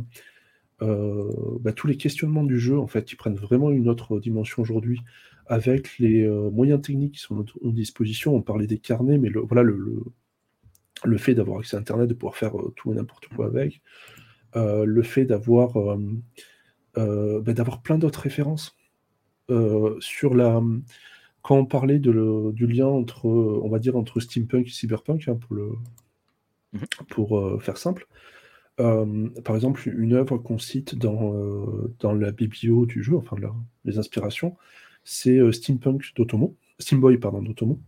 [0.81, 4.61] euh, ben, tous les questionnements du jeu, en fait, qui prennent vraiment une autre dimension
[4.61, 5.01] aujourd'hui,
[5.45, 8.35] avec les moyens techniques qui sont à notre disposition.
[8.35, 10.03] On parlait des carnets, mais le, voilà, le,
[11.03, 13.81] le, fait d'avoir accès à Internet, de pouvoir faire tout et n'importe quoi avec,
[14.55, 15.97] le fait d'avoir
[16.95, 18.77] bah, d'avoir plein d'autres références.
[19.99, 20.61] Sur la
[21.41, 25.35] quand on parlait de du lien entre, on va dire, entre steampunk et cyberpunk, hein,
[25.35, 25.71] pour le
[26.73, 26.79] mmh
[27.09, 28.07] pour, faire simple,
[28.77, 31.35] par exemple, une œuvre qu'on cite dans,
[31.99, 33.35] dans la biblio du jeu, enfin
[33.85, 34.57] les inspirations,
[35.03, 37.79] c'est, Steampunk d'Otomo Steamboy pardon, d'Otomo.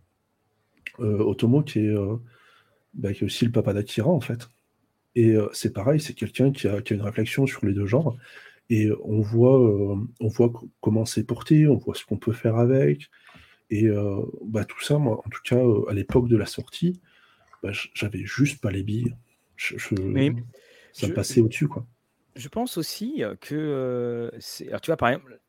[0.99, 1.95] Otomo qui est,
[2.93, 4.49] bah, qui est aussi le papa d'Akira, en fait.
[5.15, 8.17] Et c'est pareil, c'est quelqu'un qui a qui a une réflexion sur les deux genres
[8.69, 10.51] et on voit, on voit
[10.81, 13.09] comment c'est porté, on voit ce qu'on peut faire avec
[13.69, 13.87] et
[14.43, 17.01] bah, tout ça, moi, en tout cas, à l'époque de la sortie,
[17.63, 19.15] bah, j'avais juste pas les billes.
[19.55, 19.75] Je
[20.93, 21.85] ça passait au-dessus, quoi.
[22.35, 24.29] Je pense aussi que,
[24.67, 25.39] alors tu vois, par exemple,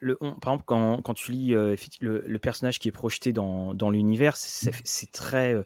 [0.00, 4.36] le par exemple, quand quand tu lis, le personnage qui est projeté dans dans l'univers,
[4.36, 5.56] c'est c'est très,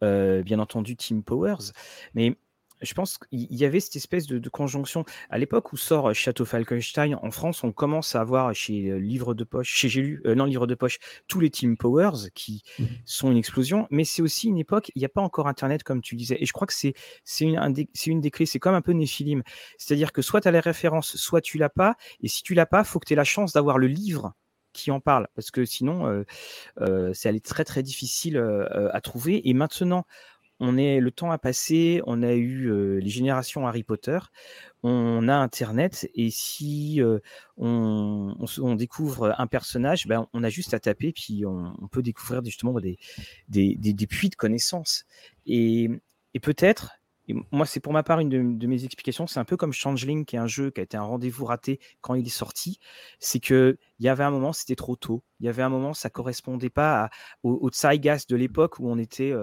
[0.00, 1.72] bien entendu Team Powers,
[2.14, 2.36] mais
[2.80, 5.04] je pense qu'il y avait cette espèce de, conjonction.
[5.28, 8.98] À l'époque où sort euh, Château Falkenstein, en France, on commence à avoir chez euh,
[8.98, 12.30] Livre de Poche, chez J'ai lu, euh, non, Livre de Poche, tous les Team Powers
[12.34, 13.86] qui mmh sont une explosion.
[13.90, 16.36] Mais c'est aussi une époque, il n'y a pas encore Internet, comme tu disais.
[16.40, 16.94] Et je crois que c'est
[17.40, 18.46] une, un des, une des clés.
[18.46, 19.42] C'est comme un peu Néphilim.
[19.78, 21.96] C'est-à-dire que soit tu as les références, soit tu l'as pas.
[22.20, 24.34] Et si tu l'as pas, faut que tu aies la chance d'avoir le livre
[24.72, 26.24] qui en parle, parce que sinon,
[26.80, 28.38] euh, c'est allé très très difficile
[28.92, 29.48] à trouver.
[29.48, 30.06] Et maintenant,
[30.60, 34.18] on est, le temps a passé, on a eu les générations Harry Potter,
[34.82, 37.00] on a Internet, et si
[37.56, 42.78] on, découvre un personnage, ben, on a juste à taper, puis on, peut découvrir justement
[42.80, 42.98] des,
[43.48, 45.04] des, puits de connaissances.
[45.46, 45.88] Et,
[46.34, 46.99] et peut-être,
[47.50, 49.26] moi, c'est pour ma part une de, mes explications.
[49.26, 51.80] C'est un peu comme Changeling, qui est un jeu qui a été un rendez-vous raté
[52.00, 52.78] quand il est sorti.
[53.18, 55.22] C'est que il y avait un moment, c'était trop tôt.
[55.40, 57.10] Il y avait un moment, ça correspondait pas
[57.42, 59.34] au, au de l'époque où on était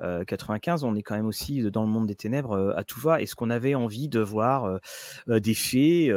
[0.00, 0.84] 95.
[0.84, 3.20] On est quand même aussi dans le monde des ténèbres à tout va.
[3.20, 4.80] Est-ce qu'on avait envie de voir
[5.26, 6.12] des fées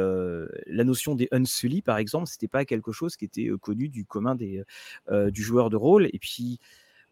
[0.66, 4.34] La notion des Unsully, par exemple, c'était pas quelque chose qui était connu du commun
[4.34, 4.62] des,
[5.10, 6.08] du joueur de rôle.
[6.12, 6.60] Et puis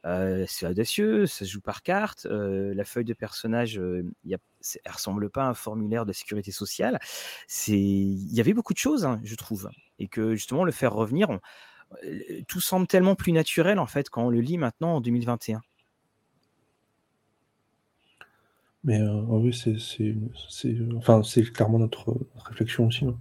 [0.05, 2.27] c'est audacieux, ça se joue par carte.
[2.29, 3.81] la feuille de personnage,
[4.25, 4.39] y a,
[4.85, 6.99] elle ressemble pas à un formulaire de sécurité sociale.
[7.47, 10.93] C'est, il y avait beaucoup de choses, hein, je trouve, et que justement le faire
[10.93, 11.39] revenir,
[12.49, 15.61] tout semble tellement plus naturel en fait quand on le lit maintenant en 2021.
[18.85, 20.17] Mais oui, c'est,
[20.97, 23.05] enfin, c'est clairement notre réflexion aussi.
[23.05, 23.17] Hein.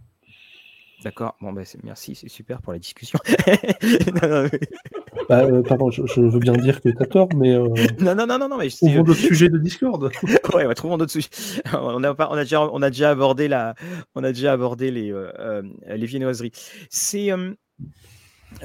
[1.04, 3.20] D'accord, bon, bah, merci, c'est super pour la discussion.
[5.32, 7.54] Bah, euh, pardon, je, veux bien dire que tu as tort, mais.
[7.54, 7.70] Euh,
[8.02, 8.67] non, non, non, non, non, mais.
[8.67, 10.12] Trouvons d'autres sujets de Discord.
[10.54, 11.30] ouais, ouais, trouvons d'autres sujets.
[11.74, 13.74] On a, on, a déjà, on a déjà abordé, la,
[14.13, 16.52] on a déjà abordé les, euh, les viennoiseries.
[16.89, 17.30] C'est.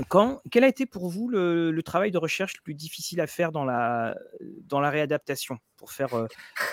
[0.09, 3.53] quand, quel a été pour vous le, travail de recherche le plus difficile à faire
[3.53, 4.17] dans la,
[4.65, 6.11] dans la réadaptation pour faire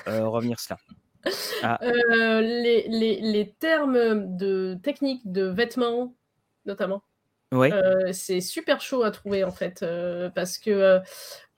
[0.08, 0.80] revenir cela?
[1.62, 1.78] Ah.
[1.84, 6.16] Euh, les, les, les, termes de technique de vêtements,
[6.66, 7.04] notamment.
[7.54, 7.72] Ouais.
[7.72, 11.00] Euh, c'est super chaud à trouver en fait, euh, parce que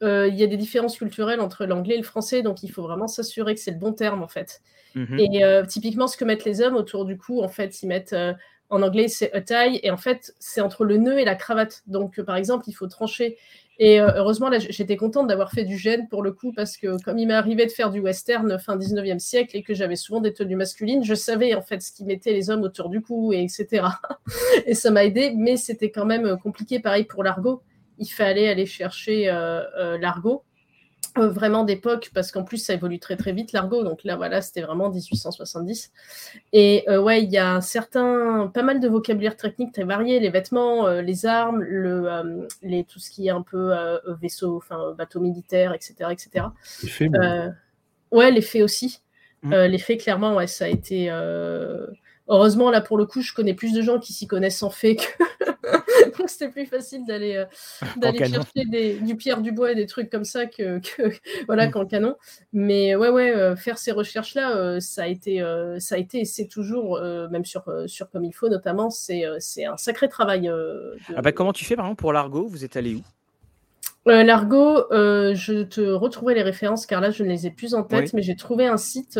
[0.01, 3.07] il y a des différences culturelles entre l'anglais et le français, donc il faut vraiment
[3.07, 4.61] s'assurer que c'est le bon terme en fait.
[4.93, 8.15] Mmh et typiquement, ce que mettent les hommes autour du cou, en fait, ils mettent
[8.69, 11.83] en anglais c'est a tie, et en fait, c'est entre le nœud et la cravate.
[11.87, 13.37] Donc, par exemple, il faut trancher
[13.77, 17.01] et euh, heureusement, là, j'étais contente d'avoir fait du gène pour le coup, parce que
[17.03, 20.21] comme il m'est arrivé de faire du western fin 19e siècle et que j'avais souvent
[20.21, 23.33] des tenues masculines, je savais en fait ce qui mettait les hommes autour du cou,
[23.33, 23.87] et etc.
[24.65, 26.79] et ça m'a aidé, mais c'était quand même compliqué.
[26.79, 27.61] Pareil pour l'argot.
[27.97, 30.43] Il fallait aller chercher euh, euh, l'argot.
[31.17, 34.41] Euh, vraiment d'époque, parce qu'en plus ça évolue très très vite l'argot, donc là voilà,
[34.41, 35.93] c'était vraiment 1870.
[36.51, 40.19] Et euh, ouais, il y a un certain, pas mal de vocabulaire technique très varié,
[40.19, 43.73] les vêtements, euh, les armes, le, les, tout ce qui est un peu
[44.21, 46.09] vaisseau, enfin bateau militaire, etc.
[46.11, 46.47] etc.
[46.83, 47.11] Les faits,
[48.11, 49.01] ouais, les faits aussi.
[49.43, 49.53] Mmh.
[49.53, 51.09] les faits, clairement, ouais, ça a été.
[52.27, 54.95] Heureusement, là pour le coup, je connais plus de gens qui s'y connaissent en fait
[54.95, 55.45] que,
[56.17, 57.45] donc c'était plus facile d'aller euh,
[57.97, 60.81] d'aller chercher des, du pierre du bois et des trucs comme ça que,
[61.47, 61.71] voilà mm.
[61.71, 62.15] qu'en canon.
[62.51, 65.43] Mais ouais ouais, euh, faire ces recherches là, euh, ça a été
[65.79, 69.65] ça a été et c'est toujours même sur sur comme il faut notamment, c'est c'est
[69.65, 70.49] un sacré travail.
[71.15, 72.47] Ah bah, comment tu fais par exemple pour l'argot?
[72.47, 73.01] Vous êtes allé où?
[74.05, 78.13] L'argot, je te retrouverai les références car là je ne les ai plus en tête,
[78.13, 79.19] mais j'ai trouvé un site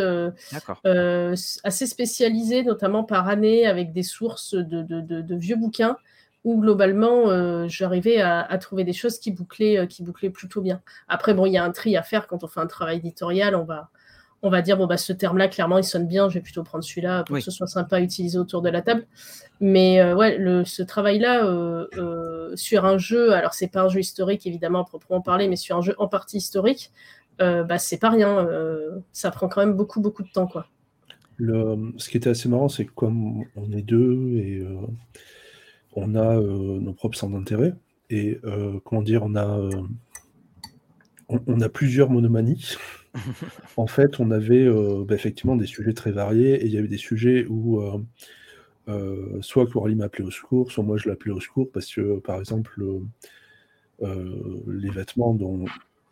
[0.84, 5.98] assez spécialisé, notamment par année, avec des sources de, de, de vieux bouquins
[6.45, 10.80] où globalement, euh, j'arrivais à, trouver des choses qui bouclaient, euh, qui bouclaient plutôt bien.
[11.08, 13.56] Après, bon, il y a un tri à faire quand on fait un travail éditorial.
[13.56, 13.89] On va,
[14.45, 16.84] on va dire, bon, bah, ce terme-là, clairement, il sonne bien, je vais plutôt prendre
[16.84, 19.05] celui-là pour que ce soit sympa à utiliser autour de la table.
[19.60, 21.43] Mais euh, ouais, le, ce travail-là,
[22.55, 25.77] sur un jeu, alors c'est pas un jeu historique, évidemment, à proprement parler, mais sur
[25.77, 26.91] un jeu en partie historique,
[27.39, 28.47] bah, c'est pas rien.
[29.12, 30.67] ça prend quand même beaucoup, beaucoup de temps, quoi.
[31.38, 34.77] Le, ce qui était assez marrant, c'est que comme on est deux et euh,
[35.93, 37.73] on a euh, nos propres centres d'intérêt,
[38.10, 39.69] et euh, comment dire, on a,
[41.27, 42.75] on, a plusieurs monomanies.
[43.78, 44.67] en fait, on avait
[45.06, 47.82] bah, effectivement des sujets très variés, et il y avait des sujets où
[49.41, 52.84] soit Coralie m'appelait au secours, soit moi je l'appelais au secours, parce que par exemple,
[54.01, 55.65] les vêtements dont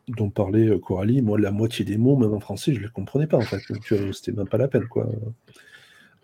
[0.08, 2.92] dont parlait euh, Coralie, moi, la moitié des mots, même en français, je ne les
[2.92, 3.62] comprenais pas, en fait.
[3.70, 5.10] Donc, euh, c'était même pas la peine, quoi.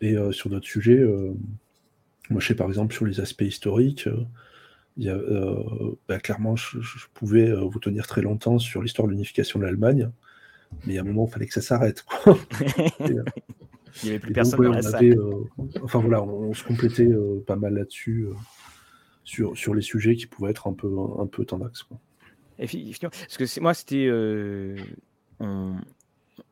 [0.02, 1.04] Et euh, sur d'autres sujets,
[2.30, 4.08] moi, je sais, par exemple, sur les aspects historiques,
[4.98, 5.10] y
[6.08, 6.80] bah, clairement, je,
[7.14, 10.12] pouvais vous tenir très longtemps sur l'histoire de l'unification de l'Allemagne,
[10.86, 12.38] mais il y a un moment, il fallait que ça s'arrête, quoi.
[13.00, 13.24] il
[14.04, 15.18] n'y avait plus personne dans la salle.
[15.84, 17.10] enfin, voilà, on, se complétait
[17.46, 18.28] pas mal là-dessus,
[19.24, 21.98] sur, sur les sujets qui pouvaient être un peu, un peu tendax, quoi.
[22.60, 24.08] Parce que moi, c'était.
[24.10, 24.76] Euh,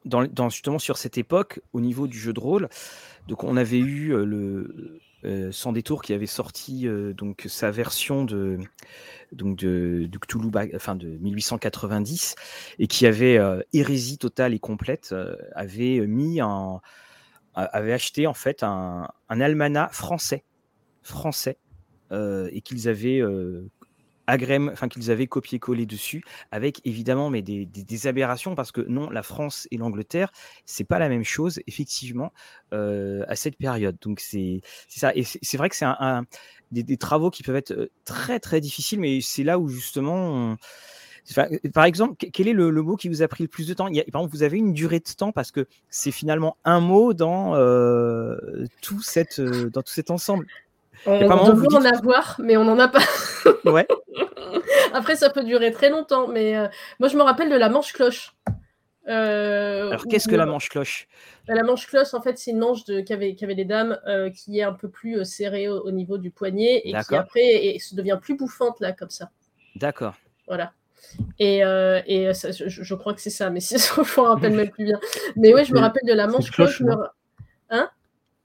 [0.05, 2.69] dans, justement sur cette époque, au niveau du jeu de rôle,
[3.27, 8.23] donc on avait eu euh, le euh, Sans détour qui avait sorti donc sa version
[8.23, 8.59] de
[9.31, 12.35] donc de, Cthulhu, enfin de 1890
[12.79, 13.39] et qui avait
[13.73, 15.13] hérésie totale et complète,
[15.53, 16.79] avait mis un,
[17.55, 20.43] avait acheté en fait un, un almanach français,
[21.01, 21.57] français,
[22.11, 23.21] et qu'ils avaient
[24.27, 29.67] enfin qu'ils avaient copié-collé dessus, avec évidemment mais des, aberrations parce que non, la France
[29.71, 30.31] et l'Angleterre,
[30.65, 32.31] c'est pas la même chose effectivement
[32.73, 33.97] euh, à cette période.
[34.01, 36.25] Donc c'est ça, et c'est vrai que c'est un,
[36.71, 40.57] des, travaux qui peuvent être euh, très très difficiles, mais c'est là où justement
[41.73, 43.87] par exemple, quel est le, mot qui vous a pris le plus de temps?
[43.87, 47.13] Il Par exemple, vous avez une durée de temps parce que c'est finalement un mot
[47.13, 48.37] dans, euh,
[48.81, 50.47] tout, cette, dans tout cet ensemble.
[51.05, 53.03] On, devrait en avoir, mais on n'en a pas.
[53.65, 53.87] ouais.
[54.93, 56.67] Après, ça peut durer très longtemps, mais euh,
[56.99, 58.35] moi, je me rappelle de la manche-cloche.
[59.07, 61.07] Euh, Alors, qu'est-ce que la manche-cloche
[61.47, 64.63] bah, La manche-cloche, en fait, c'est une manche qu'avaient qu les dames euh, qui est
[64.63, 68.35] un peu plus serrée au, niveau du poignet et qui après et, se devient plus
[68.35, 69.29] bouffante, là, comme ça.
[69.75, 70.15] D'accord.
[70.47, 70.73] Voilà.
[71.39, 74.99] Et, et je, crois que c'est ça, mais si je me rappelle même plus bien.
[75.35, 76.83] Mais oui, je me rappelle de la manche-cloche.
[77.69, 77.89] Hein?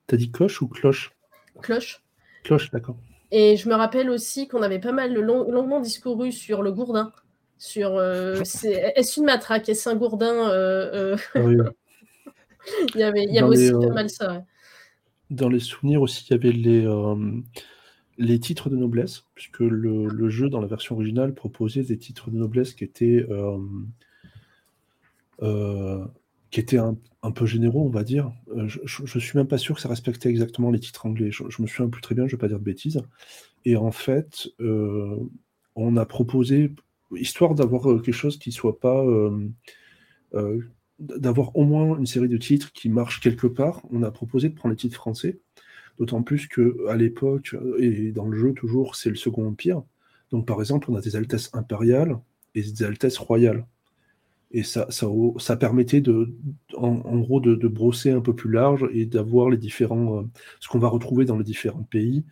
[0.06, 1.12] T'as dit cloche ou cloche?
[1.60, 2.01] Cloche.
[2.42, 2.96] Cloche, d'accord.
[3.30, 7.12] Et je me rappelle aussi qu'on avait pas mal longuement discouru sur le gourdin.
[7.56, 11.70] Sur euh, est-ce une matraque, est-ce un gourdin euh, euh, ah
[12.94, 14.44] Il y avait, il y avait aussi pas mal ça.
[15.30, 16.86] Dans les souvenirs aussi, il y avait les,
[18.18, 22.30] les titres de noblesse, puisque le, le, jeu dans la version originale proposait des titres
[22.30, 23.26] de noblesse qui étaient
[26.52, 26.96] qui étaient un,
[27.34, 28.30] peu généraux, on va dire.
[28.54, 31.30] Euh, je, ne suis même pas sûr que ça respectait exactement les titres anglais.
[31.32, 33.00] Je, me souviens plus très bien, je vais pas dire de bêtises.
[33.64, 35.16] Et en fait, euh,
[35.74, 36.74] on a proposé,
[37.12, 39.02] histoire d'avoir euh, quelque chose qui soit pas,
[40.98, 44.54] d'avoir au moins une série de titres qui marchent quelque part, on a proposé de
[44.54, 45.40] prendre les titres français.
[45.98, 49.82] D'autant plus que à l'époque et dans le jeu toujours, c'est le Second Empire.
[50.30, 52.18] Donc par exemple, on a des altesses impériales
[52.54, 53.66] et des altesses royales
[54.52, 56.30] et ça, ça, permettait de,
[56.76, 60.22] en, gros de, brosser un peu plus large et d'avoir les différents, euh,
[60.60, 62.24] ce qu'on va retrouver dans les différents pays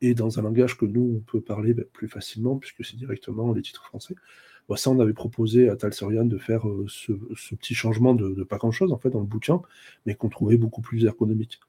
[0.00, 3.52] et dans un langage que nous on peut parler ben, plus facilement puisque c'est directement
[3.52, 4.16] les titres français.
[4.68, 7.12] Bon, ça, on avait proposé à Talsorian de faire euh, ce,
[7.54, 9.62] petit changement de, pas grand chose en fait dans le bouquin,
[10.04, 11.60] mais qu'on trouvait beaucoup plus ergonomique.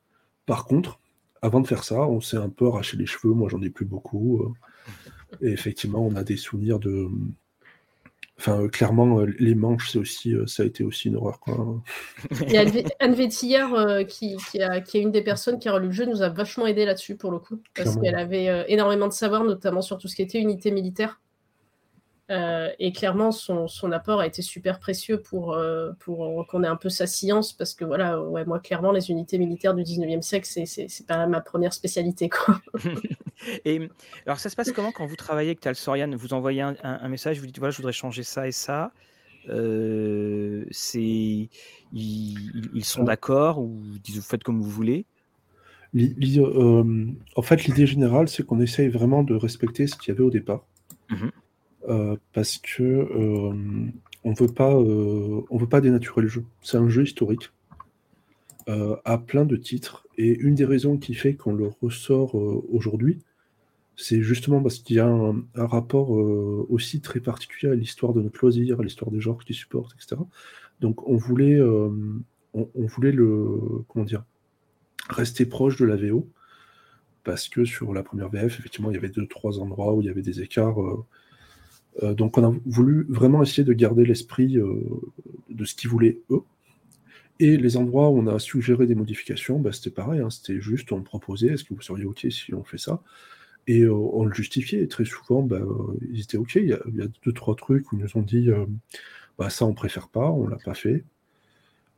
[0.48, 1.00] Par contre,
[1.41, 3.34] avant de faire ça, on s'est un peu arraché les cheveux.
[3.34, 4.41] Moi, j'en ai plus beaucoup.
[4.41, 4.54] Euh,
[5.41, 7.08] et effectivement, on a des souvenirs de
[8.39, 11.41] Enfin, euh, clairement, euh, les manches, c'est aussi, euh, ça a été aussi une horreur.
[11.41, 11.82] Quoi.
[12.47, 12.58] Et
[12.99, 16.06] Anne Vétillard, qui, qui, a, qui, est une des personnes qui a relu le jeu,
[16.06, 19.82] nous a vachement aidé là-dessus pour le coup, parce qu'elle avait énormément de savoir, notamment
[19.82, 21.19] sur tout ce qui était unité militaire.
[22.30, 26.68] Euh, et clairement, son, son, apport a été super précieux pour, euh, pour qu'on ait
[26.68, 30.22] un peu sa science, parce que voilà, ouais, moi, clairement, les unités militaires du 19e
[30.22, 32.30] siècle, c'est pas ma première spécialité.
[32.30, 32.62] Quoi.
[33.66, 33.89] et
[34.28, 36.12] alors, ça se passe comment quand vous travaillez avec Talsorian?
[36.16, 38.91] Vous envoyez un, un, message, vous dites voilà, je voudrais changer ça et ça.
[39.47, 41.49] Euh, c'est ils,
[42.74, 45.06] ils, sont d'accord ou ils vous faites comme vous voulez?
[45.95, 50.24] Euh, En fait, l'idée générale, c'est qu'on essaye vraiment de respecter ce qu'il y avait
[50.24, 50.66] au départ.
[51.10, 51.30] Mmh
[51.88, 53.53] euh, parce que euh,
[54.25, 56.43] on veut pas, euh, veut pas dénaturer le jeu.
[56.61, 57.51] C'est un jeu historique
[59.03, 63.17] à plein de titres, et une des raisons qui fait qu'on le ressort aujourd'hui,
[63.95, 68.39] c'est justement parce qu'il y a un, rapport aussi très particulier à l'histoire de notre
[68.39, 70.21] loisir, à l'histoire des genres qui supportent, etc.
[70.82, 71.59] Donc on voulait,
[75.09, 76.30] rester proche de la VO,
[77.23, 80.05] parce que sur la première VF, effectivement, il y avait deux, trois endroits où il
[80.05, 80.77] y avait des écarts
[82.04, 84.82] euh, donc on a voulu vraiment essayer de garder l'esprit euh,
[85.50, 86.42] de ce qu'ils voulaient eux.
[87.40, 90.92] Et les endroits où on a suggéré des modifications, bah, c'était pareil, hein, c'était juste,
[90.92, 93.02] on proposait, est-ce que vous seriez OK si on fait ça?
[93.68, 95.62] Et on le justifiait, et très souvent, bah,
[96.12, 96.56] ils étaient OK.
[96.56, 96.80] Il y, a,
[97.24, 98.50] deux, trois trucs où ils nous ont dit,
[99.38, 101.04] bah, ça on préfère pas, on l'a pas fait.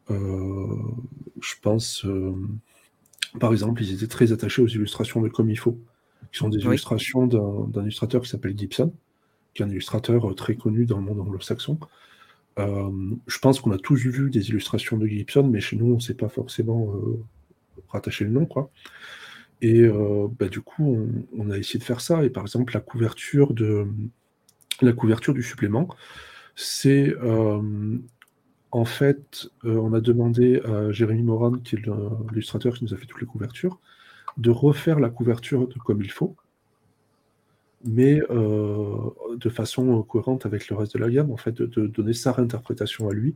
[0.10, 2.06] je pense,
[3.40, 5.80] par exemple, ils étaient très attachés aux illustrations de Comme il faut,
[6.32, 8.92] qui sont des illustrations d'un illustrateur qui s'appelle Gibson,
[9.54, 11.80] qui est un illustrateur très connu dans le monde anglo-saxon.
[12.60, 12.92] Euh,
[13.28, 16.00] je pense qu'on a tous vu des illustrations de Gibson, mais chez nous, on ne
[16.00, 17.24] sait pas forcément euh,
[17.90, 18.46] rattacher le nom.
[18.46, 18.72] Quoi.
[19.62, 22.24] Et euh, bah, du coup, on, a essayé de faire ça.
[22.24, 23.88] Et par exemple, la couverture, de,
[24.82, 25.88] la couverture du supplément,
[26.56, 27.14] c'est
[28.74, 31.80] en fait, on a demandé à Jérémy Moran, qui est
[32.30, 33.80] l'illustrateur qui nous a fait toutes les couvertures,
[34.38, 36.38] de refaire la couverture comme il faut
[37.84, 42.14] mais euh, de façon cohérente avec le reste de la gamme, en fait, de, donner
[42.14, 43.36] sa réinterprétation à lui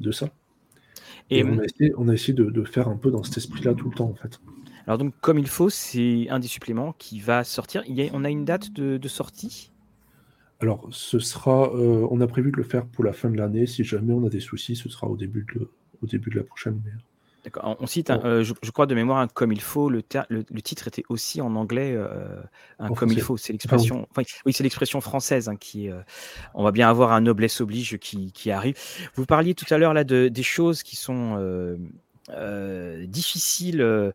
[0.00, 0.28] de ça.
[1.30, 1.58] Et, on,
[2.08, 4.40] a essayé, de, faire un peu dans cet esprit-là tout le temps, en fait.
[4.86, 7.84] Alors donc, comme il faut, c'est un des suppléments qui va sortir.
[7.86, 9.70] Il y a, on a une date de, sortie?
[10.60, 13.66] Alors, ce sera, euh, on a prévu de le faire pour la fin de l'année.
[13.66, 15.70] Si jamais on a des soucis, ce sera au début de,
[16.02, 16.80] au début de la prochaine.
[16.84, 16.92] Mais...
[17.44, 17.76] D'accord.
[17.80, 19.90] On cite, euh, je, crois de mémoire, un comme il faut.
[19.90, 22.40] Le, le, titre était aussi en anglais, euh,
[22.78, 23.36] un comme il faut.
[23.36, 24.06] C'est l'expression.
[24.46, 25.90] oui, c'est l'expression française hein, qui.
[25.90, 26.00] Euh,
[26.54, 28.76] on va bien avoir un noblesse oblige qui, qui arrive.
[29.16, 31.36] Vous parliez tout à l'heure là de, des choses qui sont
[33.06, 34.12] difficiles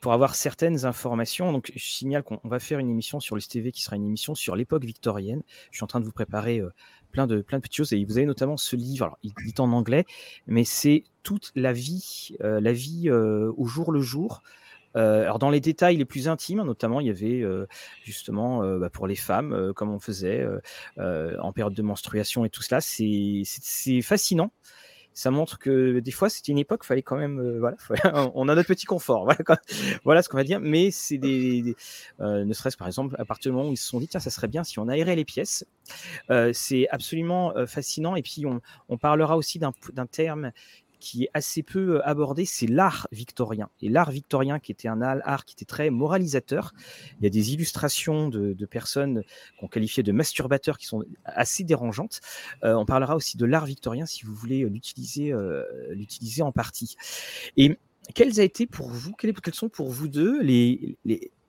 [0.00, 1.52] pour avoir certaines informations.
[1.52, 4.34] Donc, je signale qu'on va faire une émission sur le STV qui sera une émission
[4.34, 5.42] sur l'époque victorienne.
[5.70, 6.62] Je suis en train de vous préparer
[7.14, 7.92] plein de, plein de petites choses.
[7.94, 10.04] Et vous avez notamment ce livre, alors il est en anglais,
[10.46, 14.42] mais c'est toute la vie, euh, la vie euh, au jour le jour.
[14.96, 17.42] Euh, alors dans les détails les plus intimes, notamment, il y avait
[18.02, 20.46] justement bah, pour les femmes, comme on faisait
[20.98, 22.80] en période de menstruation et tout cela.
[22.80, 24.50] C'est fascinant
[25.14, 27.76] ça montre que des fois c'était une époque, fallait quand même, euh, voilà,
[28.34, 29.28] on a notre petit confort,
[30.04, 30.60] voilà, ce qu'on va dire.
[30.60, 31.76] Mais c'est des,
[32.20, 34.20] euh, ne serait-ce par exemple à partir du moment où ils se sont dit tiens
[34.20, 35.64] ça serait bien si on aérait les pièces,
[36.30, 38.16] euh, c'est absolument fascinant.
[38.16, 39.72] Et puis on, on parlera aussi d'un
[40.06, 40.50] terme
[41.04, 43.68] qui est assez peu euh, abordé, c'est l'art victorien.
[43.82, 46.72] Et l'art victorien, qui était un art qui était très moralisateur,
[47.20, 49.22] il y a des illustrations de, personnes
[49.60, 52.22] qu'on qualifiait de masturbateurs qui sont assez dérangeantes.
[52.64, 56.96] Euh, on parlera aussi de l'art victorien si vous voulez l'utiliser, euh, l'utiliser en partie.
[57.58, 57.78] Et
[58.14, 60.96] quels a été pour vous, quels, sont pour vous deux les,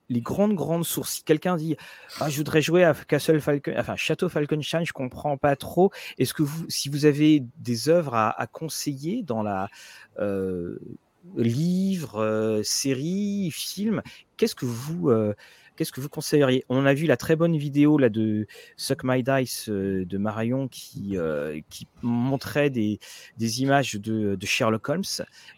[0.09, 1.13] les grandes, grandes sources.
[1.13, 1.75] Si quelqu'un dit
[2.19, 5.91] ah, Je voudrais jouer à Castle Falcon, enfin Château Falkenstein, je comprends pas trop.
[6.17, 9.69] Est-ce que vous, si vous avez des œuvres à, conseiller dans la
[10.19, 10.79] euh,
[11.35, 14.01] livre, euh, série, film,
[14.37, 15.09] qu'est-ce que vous.
[15.09, 15.33] Euh,
[15.75, 16.63] Qu'est-ce que vous conseilleriez?
[16.69, 18.47] On a vu la très bonne vidéo là, de
[18.77, 21.59] Suck My Dice euh, de Marion qui, euh,
[22.01, 22.99] montrait des,
[23.61, 25.03] images de, Sherlock Holmes.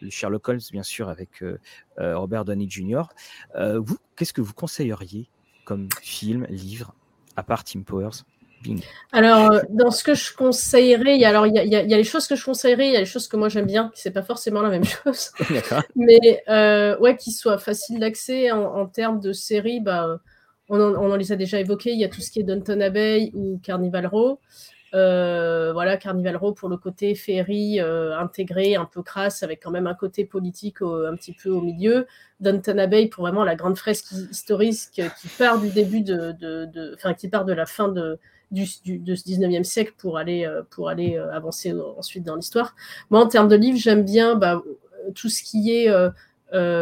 [0.09, 1.57] Sherlock Holmes, bien sûr, avec euh,
[1.97, 3.03] Robert Downey Jr.
[4.15, 5.29] qu'est-ce que vous conseilleriez
[5.65, 6.95] comme film, livre,
[7.35, 8.23] à part Team Powers?
[9.11, 12.03] Alors, euh, dans ce que je conseillerais, il y, a, alors, il, y a, les
[12.03, 14.11] choses que je conseillerais, il y a les choses que moi j'aime bien, qui c'est
[14.11, 15.31] pas forcément la même chose.
[15.95, 20.19] Mais euh, ouais, qui soit facile d'accès en, termes de séries, bah,
[20.69, 21.91] on, en, les a déjà évoqués.
[21.91, 24.39] Il y a tout ce qui est Downton Abbey ou Carnival Row.
[24.93, 29.87] Euh, voilà, Carnival Row pour le côté féerie intégré, un peu crasse, avec quand même
[29.87, 32.07] un côté politique un petit peu au milieu.
[32.39, 37.29] Downton Abbey pour vraiment la grande fresque historique qui part du début de, enfin qui
[37.29, 38.19] part de la fin de
[38.51, 42.75] du, de ce 19e siècle pour aller, euh, pour aller euh, avancer ensuite dans l'histoire.
[43.09, 44.61] Moi, en termes de livres, j'aime bien bah,
[45.15, 46.11] tout ce qui est euh,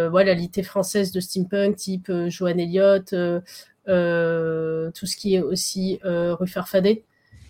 [0.10, 6.64] voilà, la littérature française de steampunk, type Joanne Elliott, tout ce qui est aussi Ruffer
[6.66, 7.04] Fadet.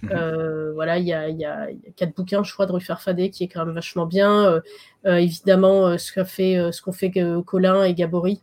[0.04, 0.72] Mhm.
[0.74, 3.48] voilà, il y a, y, a, quatre bouquins, je crois, de Ruffer Fadet qui est
[3.48, 4.62] quand même vachement bien.
[5.06, 7.12] évidemment, ce qu'ont fait, ce qu'on fait
[7.46, 8.42] Colin et Gabory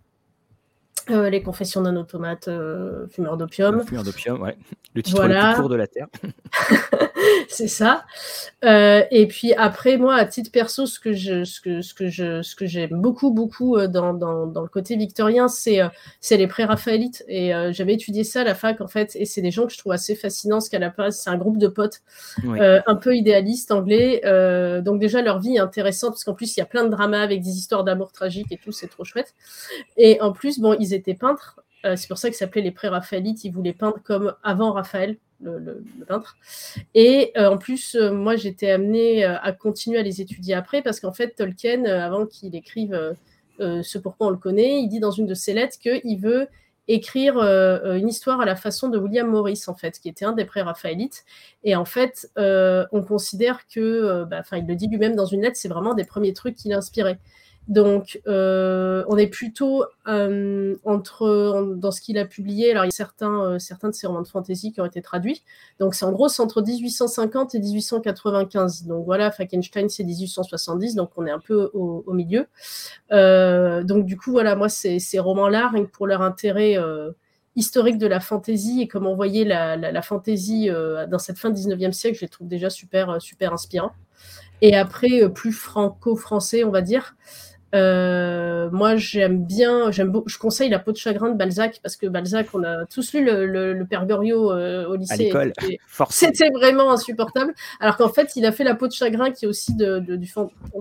[1.11, 3.85] euh, les confessions d'un automate euh, fumeur d'opium.
[3.85, 4.57] Fumeur d'opium, ouais.
[4.95, 6.09] Le titre le plus court de la Terre.
[7.49, 8.05] c'est ça.
[8.65, 12.09] Euh, et puis après, moi, à titre perso, ce que je, ce que, ce que
[12.09, 15.81] je, ce que j'aime beaucoup, beaucoup dans, dans, dans, le côté victorien, c'est,
[16.21, 17.25] c'est les pré-raphaélites.
[17.29, 19.79] Et j'avais étudié ça à la fac, en fait, et c'est des gens que je
[19.79, 22.01] trouve assez fascinants, ce qu'à la base, c'est un groupe de potes,
[22.45, 24.21] un peu idéalistes anglais.
[24.83, 27.23] donc déjà, leur vie est intéressante, parce qu'en plus, il y a plein de dramas
[27.23, 29.35] avec des histoires d'amour tragiques et tout, c'est trop chouette.
[29.97, 31.61] Et en plus, bon, ils étaient peintres.
[31.85, 33.45] Euh, c'est pour ça qu'ils s'appelaient les pré-raphaélites.
[33.45, 36.37] Ils voulaient peindre comme avant Raphaël, le, peintre.
[36.95, 41.01] Et euh, en plus, euh, moi, j'étais amenée à continuer à les étudier après parce
[41.01, 43.15] qu'en fait, Tolkien, avant qu'il écrive
[43.59, 46.49] ce pourquoi on le connaît, il dit dans une de ses lettres qu'il veut
[46.89, 50.45] écrire une histoire à la façon de William Morris, en fait, qui était un des
[50.45, 51.25] pré-raphaélites.
[51.63, 55.57] Et en fait, on considère que, bah, enfin, il le dit lui-même dans une lettre,
[55.57, 57.19] c'est vraiment des premiers trucs qui l'inspiraient.
[57.69, 62.73] Donc, euh, on est plutôt euh, entre dans ce qu'il a publié.
[62.73, 65.01] Alors, il y a certains, euh, certains de ses romans de fantasy qui ont été
[65.01, 65.45] traduits.
[65.79, 68.87] Donc, c'est en gros entre 1850 et 1895.
[68.87, 72.47] Donc voilà, Frankenstein c'est 1870, donc on est un peu au, milieu.
[73.11, 76.77] donc du coup voilà, moi ces, romans-là, pour leur intérêt
[77.55, 80.69] historique de la fantaisie et comment on voyait la, la, la fantaisie
[81.09, 83.93] dans cette fin 19e siècle, je les trouve déjà super super inspirants.
[84.61, 87.15] Et après plus franco-français, on va dire.
[87.75, 92.07] Euh, moi, j'aime bien, j'aime, je conseille La peau de chagrin de Balzac parce que
[92.07, 95.15] Balzac, on a tous lu le, le, Père Goriot euh, au lycée.
[95.15, 95.53] À l'école.
[96.11, 97.55] C'était vraiment insupportable.
[97.81, 100.31] Alors qu'en fait, il a fait La peau de chagrin qui est aussi de, du,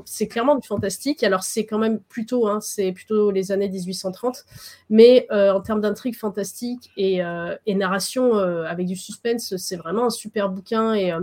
[0.05, 1.23] c'est clairement du fantastique.
[1.23, 4.45] Alors c'est quand même plutôt, hein, c'est plutôt les années 1830,
[4.89, 7.21] mais euh, en termes d'intrigue fantastique et,
[7.65, 11.13] et narration avec du suspense, c'est vraiment un super bouquin et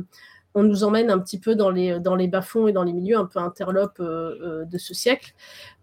[0.54, 3.38] on nous emmène un petit peu dans les, bas-fonds et dans les milieux un peu
[3.38, 5.34] interlopes euh, euh, de ce siècle.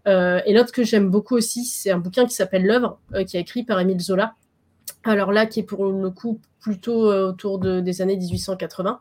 [0.06, 3.40] Euh, et l'autre que j'aime beaucoup aussi, c'est un bouquin qui s'appelle L'œuvre, qui est
[3.40, 4.34] écrit par Émile Zola.
[5.04, 9.00] Alors là, qui est pour le coup plutôt autour des années 1880.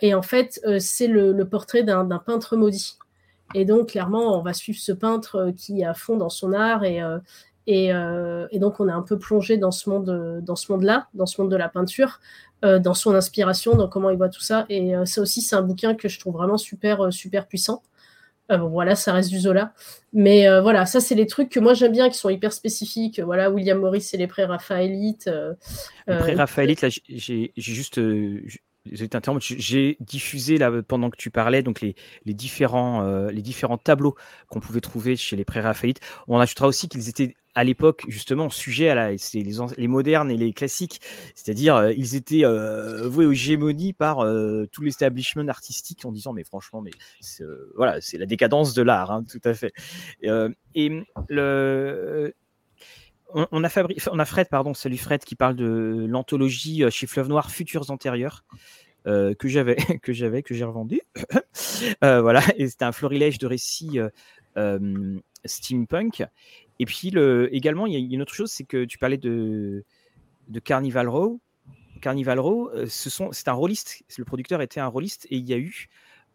[0.00, 2.98] et en fait, c'est le, portrait d'un peintre maudit.
[3.54, 6.84] Et donc, clairement, on va suivre ce peintre qui est à fond dans son art
[6.84, 7.00] et,
[7.66, 7.92] et,
[8.58, 12.20] donc, on est un peu plongé dans ce monde-là, dans ce monde de la peinture,
[12.64, 14.64] dans son inspiration, dans comment il voit tout ça.
[14.68, 17.82] Et euh, ça aussi, c'est un bouquin que je trouve vraiment super, euh, super puissant.
[18.48, 19.72] voilà, ça reste du Zola.
[20.12, 23.20] Mais voilà, ça, c'est les trucs que moi j'aime bien, qui sont hyper spécifiques.
[23.20, 25.30] Voilà, William Morris et les pré-raphaélites.
[26.06, 28.00] les pré-raphaélites, là, j'ai juste.
[28.92, 31.94] J'ai diffusé là pendant que tu parlais donc les,
[32.26, 34.14] les différents les différents tableaux
[34.50, 36.00] qu'on pouvait trouver chez les pré-raphaélites.
[36.28, 39.18] On ajoutera aussi qu'ils étaient à l'époque justement sujet à la les,
[39.76, 41.00] les, modernes et les classiques,
[41.34, 46.32] c'est-à-dire euh, ils étaient euh, voués aux gémonies par euh, tout l'establishment artistique en disant
[46.32, 46.90] mais franchement mais
[47.76, 49.72] voilà c'est la décadence de l'art hein, tout à fait.
[50.74, 51.04] Et
[53.34, 58.44] on a Fred pardon salut Fred qui parle de l'anthologie chez Fleuve Noir Futurs antérieurs
[59.04, 61.00] que j'avais que j'avais que j'ai revendu.
[62.02, 64.00] Voilà et c'était un florilège de récits
[65.44, 66.24] steampunk
[66.78, 69.84] et puis le, également, il y a une autre chose, c'est que tu parlais de,
[70.64, 71.40] Carnival Row.
[72.00, 74.02] Carnival Row, euh, c'est un rôliste.
[74.18, 75.88] Le producteur était un rôliste et il y a eu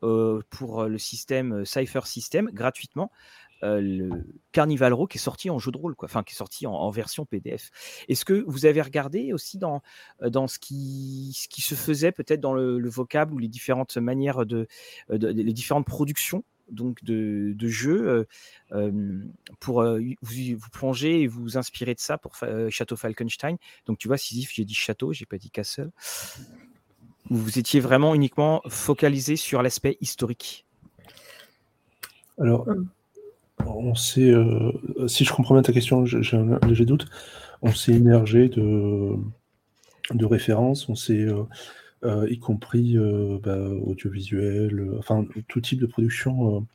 [0.03, 3.11] euh, pour le système euh, Cypher System gratuitement
[3.61, 6.89] le Carnival Row qui est sorti en jeu de rôle, enfin qui est sorti en,
[6.91, 7.71] version PDF.
[8.07, 9.81] Est-ce que vous avez regardé aussi dans,
[10.21, 14.65] dans ce, qui, se faisait peut-être dans le, vocable ou les différentes manières de,
[15.09, 18.27] de, les différentes productions donc de, jeux
[19.59, 22.35] pour vous, vous, plonger et vous inspirer de ça pour
[22.69, 23.57] Château Falkenstein.
[23.85, 25.91] Donc tu vois, Sisyphe, j'ai dit château, j'ai pas dit castle.
[27.29, 30.65] Vous étiez vraiment uniquement focalisé sur l'aspect historique.
[32.39, 32.67] Alors,
[33.65, 34.33] on s'est,
[35.07, 37.05] si je comprends bien ta question, j'ai un léger doute.
[37.61, 39.17] On s'est émergé de,
[40.13, 41.43] de références, on s'est euh,
[42.03, 46.67] y compris euh, bah, audiovisuel, euh, enfin tout type de production.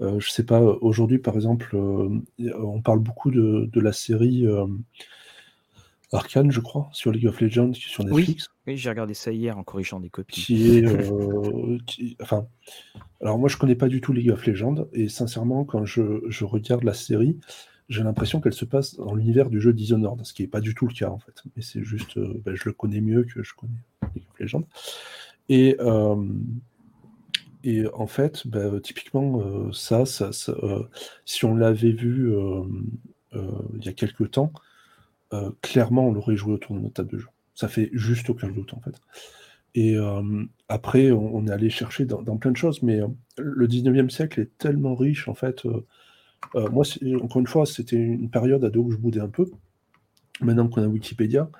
[0.00, 4.46] je sais pas, aujourd'hui par exemple, on parle beaucoup de, de la série
[6.12, 8.48] Arkane, je crois, sur League of Legends, sur Netflix.
[8.66, 10.42] Oui, j'ai regardé ça hier en corrigeant des copies.
[10.42, 10.86] Qui est,
[12.22, 12.46] enfin,
[13.20, 16.44] alors moi je connais pas du tout League of Legends et sincèrement quand je, je
[16.44, 17.38] regarde la série,
[17.88, 20.74] j'ai l'impression qu'elle se passe dans l'univers du jeu Dishonored, ce qui n'est pas du
[20.74, 21.42] tout le cas en fait.
[21.56, 23.82] Mais c'est juste, euh, ben, je le connais mieux que je connais
[24.14, 24.24] League
[24.54, 24.64] of
[25.50, 26.28] euh,
[27.64, 30.30] et en fait, ben, typiquement, euh, ça, ça,
[31.24, 32.32] si on l'avait vu
[33.32, 34.52] il y a quelques temps,
[35.62, 37.28] clairement on l'aurait joué autour de notre table de jeu.
[37.54, 39.00] Ça fait juste aucun doute en fait.
[39.74, 39.96] Et
[40.68, 43.00] après, on, est allé chercher dans, dans, plein de choses, mais
[43.36, 45.62] le 19e siècle est tellement riche en fait
[46.54, 46.84] euh, moi,
[47.22, 49.50] encore une fois, c'était une période à deux où je boudais un peu.
[50.40, 51.50] Maintenant qu'on a Wikipédia,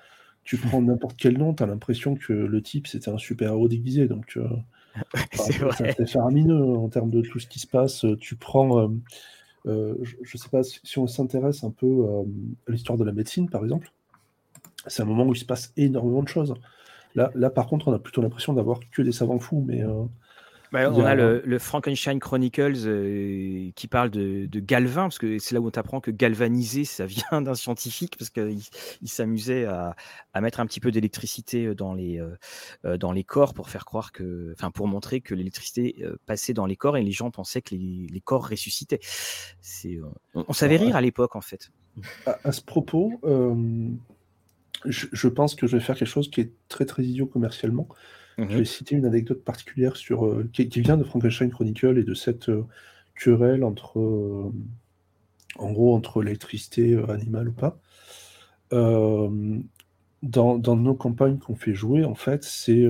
[0.44, 4.06] tu prends n'importe quel nom, tu as l'impression que le type c'était un super-héros déguisé.
[4.06, 4.48] Donc, euh,
[5.32, 8.06] c'est faramineux en termes de tout ce qui se passe.
[8.20, 8.90] Tu prends,
[9.66, 12.04] euh, je, ne sais pas, si on s'intéresse un peu
[12.66, 13.92] à l'histoire de la médecine, par exemple,
[14.86, 16.54] c'est un moment où il se passe énormément de choses.
[17.14, 19.82] Là, là par contre, on a plutôt l'impression d'avoir que des savants fous, mais
[20.72, 25.60] Bah, on a, le, Frankenstein Chronicles euh, qui parle de, Galvin, parce que c'est là
[25.60, 28.60] où on apprend que galvaniser, ça vient d'un scientifique, parce qu'il
[29.00, 29.94] il, s'amusait à,
[30.40, 32.20] mettre un petit peu d'électricité dans les,
[32.84, 36.66] euh, dans les corps pour faire croire que, enfin, pour montrer que l'électricité passait dans
[36.66, 39.00] les corps et les gens pensaient que les, corps ressuscitaient.
[39.60, 39.98] C'est,
[40.34, 41.70] on, savait rire à l'époque, en fait.
[42.26, 43.18] À, ce propos,
[44.84, 47.88] je, je, pense que je vais faire quelque chose qui est très très idiot commercialement.
[48.38, 48.64] Je vais mhm.
[48.64, 52.64] citer une anecdote particulière euh, qui, vient de Frankenstein Chronicle et de cette euh,
[53.16, 54.52] querelle entre, euh,
[55.56, 57.80] en gros, entre l'électricité animale ou pas.
[60.20, 62.84] Dans, dans, nos campagnes qu'on fait jouer, en fait, c'est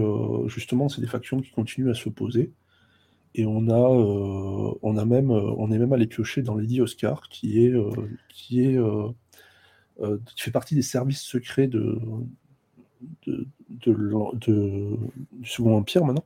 [0.47, 2.53] justement c'est des factions qui continuent à s'opposer.
[3.35, 3.79] Et on a,
[4.83, 7.75] on a même, on est même allé piocher dans Lady Oscar, qui est,
[8.31, 8.79] qui est,
[9.99, 12.01] qui fait partie des services secrets de,
[13.27, 14.97] de, du
[15.45, 16.25] Second Empire maintenant,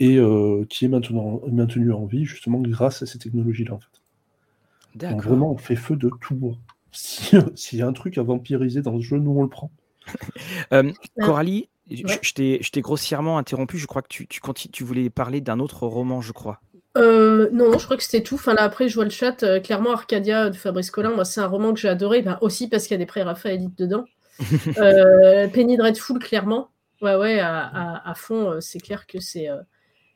[0.00, 5.08] et euh, qui est maintenant maintenu en vie justement grâce à ces technologies-là en fait.
[5.08, 6.56] Donc vraiment on fait feu de tout.
[6.92, 9.70] S'il y a un truc à vampiriser dans ce jeu, nous on le prend.
[10.72, 14.40] euh, Coralie, je, t'ai grossièrement interrompu, je crois que tu, tu,
[14.70, 16.60] tu voulais parler d'un autre roman, je crois.
[16.96, 18.36] Euh, non, je crois que c'était tout.
[18.36, 19.42] Enfin, là, après, je vois le chat.
[19.42, 22.68] Euh, clairement, Arcadia de Fabrice Collin, moi, c'est un roman que j'ai adoré, ben, aussi
[22.68, 24.04] parce qu'il y a des pré-raphaélites dedans.
[24.78, 26.68] Euh, Penny Dreadful, clairement.
[27.00, 29.60] Ouais, ouais, à, fond, euh, c'est clair que c'est euh,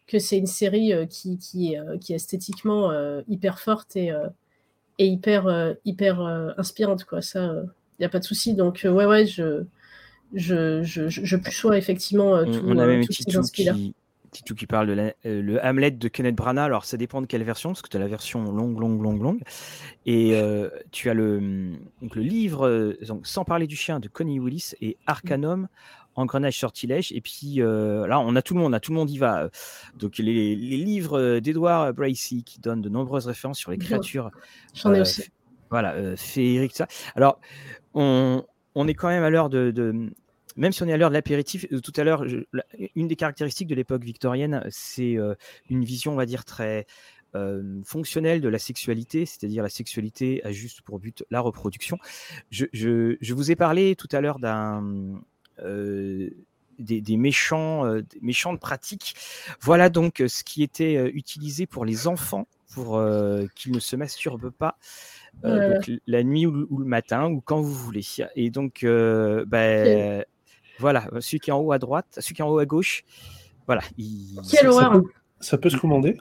[0.06, 2.90] que c'est une série qui, qui, est, qui est esthétiquement
[3.28, 4.10] hyper forte et,
[4.98, 6.20] et hyper, hyper
[6.56, 7.20] inspirante, quoi.
[7.20, 8.54] Ça, il n'y a pas de souci.
[8.54, 9.64] Donc, ouais, ouais, je,
[10.32, 13.22] je, je, je, effectivement tout, on, a même qui,
[14.30, 16.66] Titou qui parle de le Hamlet de Kenneth Branagh.
[16.66, 19.22] Alors, ça dépend de quelle version, parce que tu as la version longue, longue, longue,
[19.22, 19.42] longue.
[20.06, 21.72] Et euh, tu as le,
[22.02, 25.68] donc, le livre, euh, donc, Sans parler du chien de Connie Willis et Arcanum,
[26.14, 27.12] Engrenage Sortilège.
[27.12, 29.50] Et puis euh, là, on a tout le monde, a tout le monde y va.
[29.98, 34.30] Donc, les, les livres d'Edward Bracy qui donnent de nombreuses références sur les créatures.
[34.74, 35.24] J'en ai aussi.
[35.70, 36.86] Voilà, féeriques, ça.
[37.14, 37.40] Alors,
[37.94, 40.10] on, on est quand même à l'heure de
[40.58, 42.24] même si on est à l'heure de l'apéritif, euh, tout à l'heure,
[42.94, 45.34] une des caractéristiques de l'époque victorienne, c'est euh,
[45.70, 46.86] une vision, on va dire, très
[47.36, 51.98] euh, fonctionnelle de la sexualité, c'est-à-dire la sexualité a juste pour but la reproduction.
[52.50, 54.82] Je, vous ai parlé tout à l'heure d'un
[56.78, 59.14] des, méchants, des méchantes pratiques.
[59.60, 63.02] Voilà donc ce qui était utilisé pour les enfants pour
[63.54, 64.78] qu'ils ne se masturbent pas.
[65.42, 68.04] la nuit ou, le matin ou quand vous voulez.
[68.34, 70.24] Et donc, bah,
[70.78, 73.04] voilà, celui qui est en haut à droite, celui qui est en haut à gauche.
[73.66, 73.82] Voilà.
[74.50, 75.02] Quelle horreur
[75.40, 76.16] ça, peut se commander?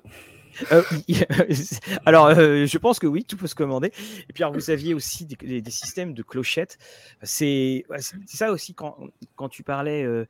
[0.71, 0.81] Euh,
[2.05, 3.91] alors, euh, je pense que oui, tout peut se commander.
[4.29, 6.77] Et puis, alors, vous aviez aussi des, systèmes de clochettes.
[7.21, 7.85] C'est
[8.25, 8.97] ça aussi quand,
[9.35, 10.25] quand tu parlais euh,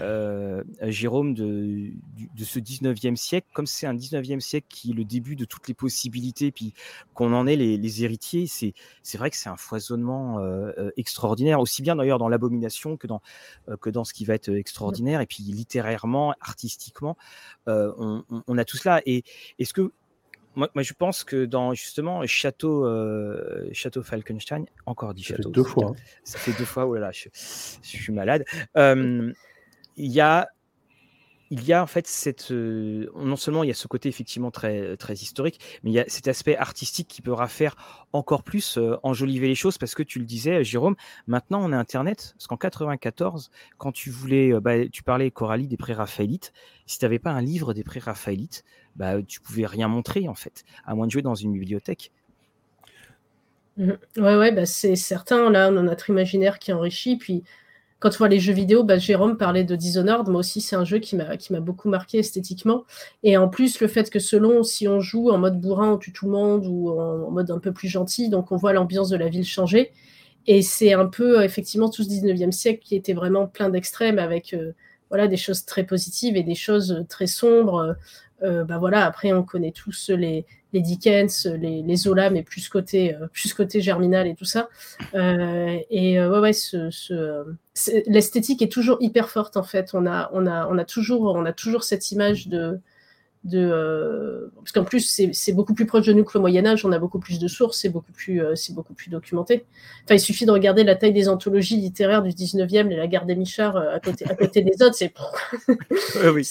[0.00, 1.90] euh, Jérôme, de,
[2.34, 3.48] de, ce 19e siècle.
[3.52, 6.74] Comme c'est un 19e siècle qui est le début de toutes les possibilités, puis
[7.14, 11.60] qu'on en est les, héritiers, c'est, c'est vrai que c'est un foisonnement euh, euh, extraordinaire,
[11.60, 13.20] aussi bien d'ailleurs dans l'abomination que dans,
[13.80, 15.20] que dans ce qui va être extraordinaire.
[15.20, 17.16] Et puis littérairement, artistiquement,
[17.66, 19.02] on, a tout cela.
[19.06, 19.24] Et
[19.58, 19.92] est-ce que
[20.54, 22.86] moi, moi, je pense que dans justement Château,
[23.72, 25.50] Château Falkenstein, encore dit Château.
[25.50, 25.88] deux fois.
[25.90, 25.94] Hein.
[26.24, 28.44] Ça fait deux fois, oh là là, je, je suis malade
[29.98, 30.48] il y a
[31.50, 34.50] il y a en fait cette euh, non seulement il y a ce côté effectivement
[34.50, 37.74] très très historique, mais il y a cet aspect artistique qui pourra faire
[38.12, 40.96] encore plus euh, enjoliver les choses parce que tu le disais, Jérôme.
[41.26, 42.34] Maintenant, on a Internet.
[42.36, 46.52] Parce qu'en 94, quand tu voulais, euh, bah, tu parlais Coralie des pré-raphaélites.
[46.86, 48.64] Si tu n'avais pas un livre des pré-raphaélites,
[48.96, 52.12] bah, tu pouvais rien montrer en fait, à moins de jouer dans une bibliothèque.
[53.78, 53.92] Mmh.
[54.16, 55.50] Ouais, ouais, bah c'est certain.
[55.50, 57.16] Là, on a notre imaginaire qui enrichit.
[57.16, 57.44] Puis
[58.00, 60.28] quand tu vois les jeux vidéo, bah, Jérôme parlait de Dishonored.
[60.28, 62.84] Moi aussi, c'est un jeu qui m'a, beaucoup marqué esthétiquement.
[63.24, 66.12] Et en plus, le fait que selon si on joue en mode bourrin, on tue
[66.12, 69.16] tout le monde, ou en, mode un peu plus gentil, donc on voit l'ambiance de
[69.16, 69.90] la ville changer.
[70.46, 74.54] Et c'est un peu, effectivement, tout ce 19e siècle qui était vraiment plein d'extrêmes avec
[74.54, 74.72] euh,
[75.10, 77.96] voilà, des choses très positives et des choses très sombres.
[78.42, 82.68] Euh, bah voilà, après, on connaît tous les, les Dickens, les, les Zola, mais plus
[82.68, 84.68] côté, euh, plus côté germinal et tout ça.
[85.14, 87.44] Euh, et ouais, ouais, ce, ce
[88.06, 89.90] l'esthétique est toujours hyper forte en fait.
[89.94, 92.80] On a, on a, on a toujours, on a toujours cette image de,
[93.44, 96.84] de parce qu'en plus c'est beaucoup plus proche de nous que le Moyen Âge.
[96.84, 99.64] On a beaucoup plus de sources, c'est beaucoup plus, c'est beaucoup plus documenté.
[100.04, 103.26] Enfin, il suffit de regarder la taille des anthologies littéraires du 19e, et la guerre
[103.26, 104.96] des Michards à côté, à côté des autres.
[104.96, 105.12] C'est,
[106.34, 106.44] oui,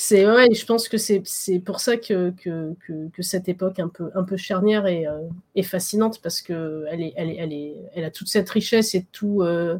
[0.00, 1.24] c'est ouais, je pense que c'est
[1.58, 2.72] pour ça que, que,
[3.12, 5.26] que, cette époque un peu, un peu charnière est, euh,
[5.56, 8.94] est fascinante parce que elle, est, elle, est, elle, est, elle a toute cette richesse
[8.94, 9.76] et tout, euh,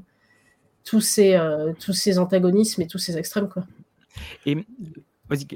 [0.82, 3.48] tous, ces, euh, tous ces antagonismes et tous ces extrêmes.
[3.48, 3.64] Quoi.
[4.44, 4.56] Et
[5.28, 5.46] Vas-y,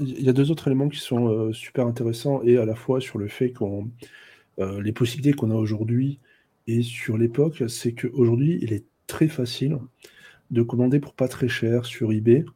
[0.00, 3.18] il y a deux autres éléments qui sont super intéressants et à la fois sur
[3.18, 3.90] le fait qu'on
[4.56, 6.20] les possibilités qu'on a aujourd'hui
[6.68, 9.76] et sur l'époque, c'est qu'aujourd'hui, il est très facile
[10.50, 12.46] de commander pour pas très cher sur eBay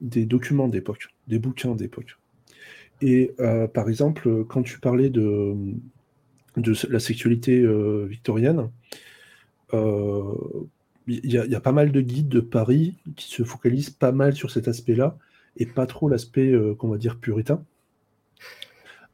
[0.00, 2.18] des documents d'époque, des bouquins d'époque.
[3.02, 3.32] Et
[3.72, 5.54] par exemple, quand tu parlais de,
[6.90, 7.66] la sexualité
[8.06, 8.68] victorienne,
[11.06, 14.50] il y, a pas mal de guides de Paris qui se focalisent pas mal sur
[14.50, 15.18] cet aspect-là
[15.56, 17.64] et pas trop l'aspect euh, qu'on va dire puritain.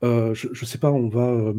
[0.05, 1.31] Euh, je, ne sais pas, on va.
[1.31, 1.55] Euh,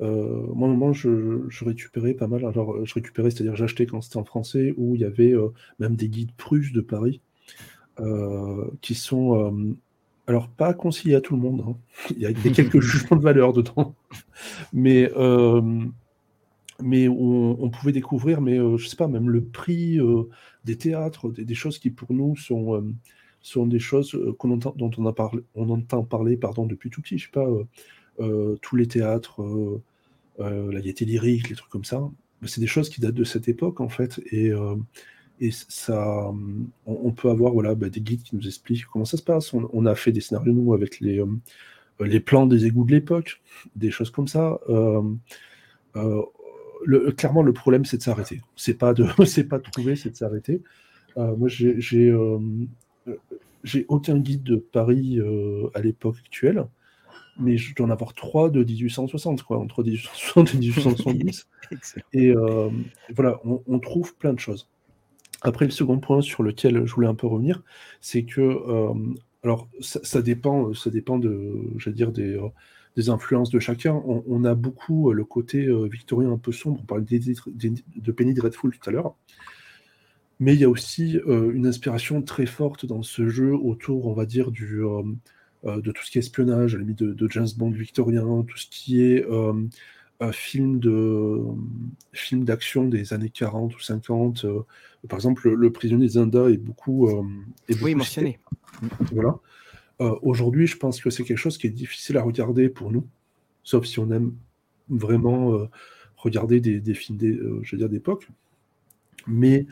[0.00, 2.44] moi, moment, je, je, récupérais pas mal.
[2.44, 5.34] Alors, je récupérais, c'est-à-dire j'achetais quand c'était en français, où il y avait
[5.78, 7.20] même des guides prusses de Paris
[8.80, 9.74] qui sont.
[10.26, 11.64] alors, pas conseillés à tout le monde.
[11.66, 11.76] Hein.
[12.16, 13.94] Il y a quelques jugements de valeur dedans.
[14.72, 15.10] Mais
[16.84, 19.98] mais on, pouvait découvrir, mais je sais pas, même le prix
[20.64, 22.92] des théâtres, des, choses qui pour nous sont,
[23.40, 27.00] sont des choses qu'on entend, dont on, a parlé, on entend parler pardon, depuis tout
[27.00, 27.18] petit.
[27.18, 27.46] Je sais pas,
[28.62, 29.40] tous les théâtres,
[30.38, 32.02] la gaieté lyrique, les trucs comme ça.
[32.44, 34.50] C'est des choses qui datent de cette époque en fait, et,
[35.44, 36.32] et ça,
[36.86, 39.52] on, peut avoir voilà, bah, des guides qui nous expliquent comment ça se passe.
[39.54, 41.22] On, a fait des scénarios nous avec les,
[42.00, 43.42] les plans des égouts de l'époque,
[43.74, 44.60] des choses comme ça
[47.16, 48.40] clairement, le problème, c'est de s'arrêter.
[48.56, 50.62] C'est pas de, c'est pas de trouver, c'est de s'arrêter.
[51.16, 52.38] Euh, moi, j'ai, j'ai, euh,
[53.64, 56.66] j'ai aucun guide de Paris euh, à l'époque actuelle,
[57.38, 61.48] mais je dois en avoir trois de 1860, quoi, entre 1860 et 1870.
[62.12, 62.34] et
[63.14, 64.68] voilà, on, trouve plein de choses.
[65.42, 67.62] Après, le second point sur lequel je voulais un peu revenir,
[68.00, 68.58] c'est que,
[69.42, 72.38] alors, ça, dépend, ça dépend de, dire, des
[72.96, 74.02] des influences de chacun.
[74.04, 76.80] On, a beaucoup euh, le côté euh, victorien un peu sombre.
[76.82, 79.14] On parlait de Penny Dreadful tout à l'heure.
[80.40, 84.14] Mais il y a aussi euh, une inspiration très forte dans ce jeu autour, on
[84.14, 84.82] va dire, du,
[85.64, 89.24] de tout ce qui est espionnage, limite de, James Bond victorien, tout ce qui est
[90.30, 91.40] film de
[92.12, 94.46] film d'action des années 40 ou 50.
[95.08, 97.08] par exemple, le, prisonnier des Indes est beaucoup,
[97.68, 98.38] est oui, mentionné.
[99.12, 99.38] Voilà.
[100.02, 103.06] Euh, aujourd'hui, je pense que c'est quelque chose qui est difficile à regarder pour nous,
[103.62, 104.34] sauf si on aime
[104.88, 105.66] vraiment euh,
[106.16, 108.28] regarder des, films euh, d'époque.
[109.26, 109.66] Mais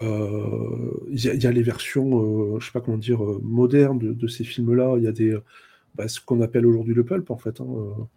[0.00, 4.96] il y, a les versions, je sais pas comment dire, modernes de, ces films-là.
[4.98, 5.38] Il y a des,
[5.94, 7.60] bah, ce qu'on appelle aujourd'hui le pulp, en fait.
[7.60, 8.08] Hein,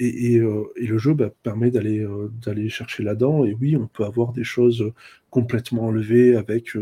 [0.00, 2.06] et, le jeu bah, permet d'aller
[2.44, 3.44] d'aller chercher là-dedans.
[3.44, 4.92] Et oui, on peut avoir des choses
[5.30, 6.76] complètement enlevées avec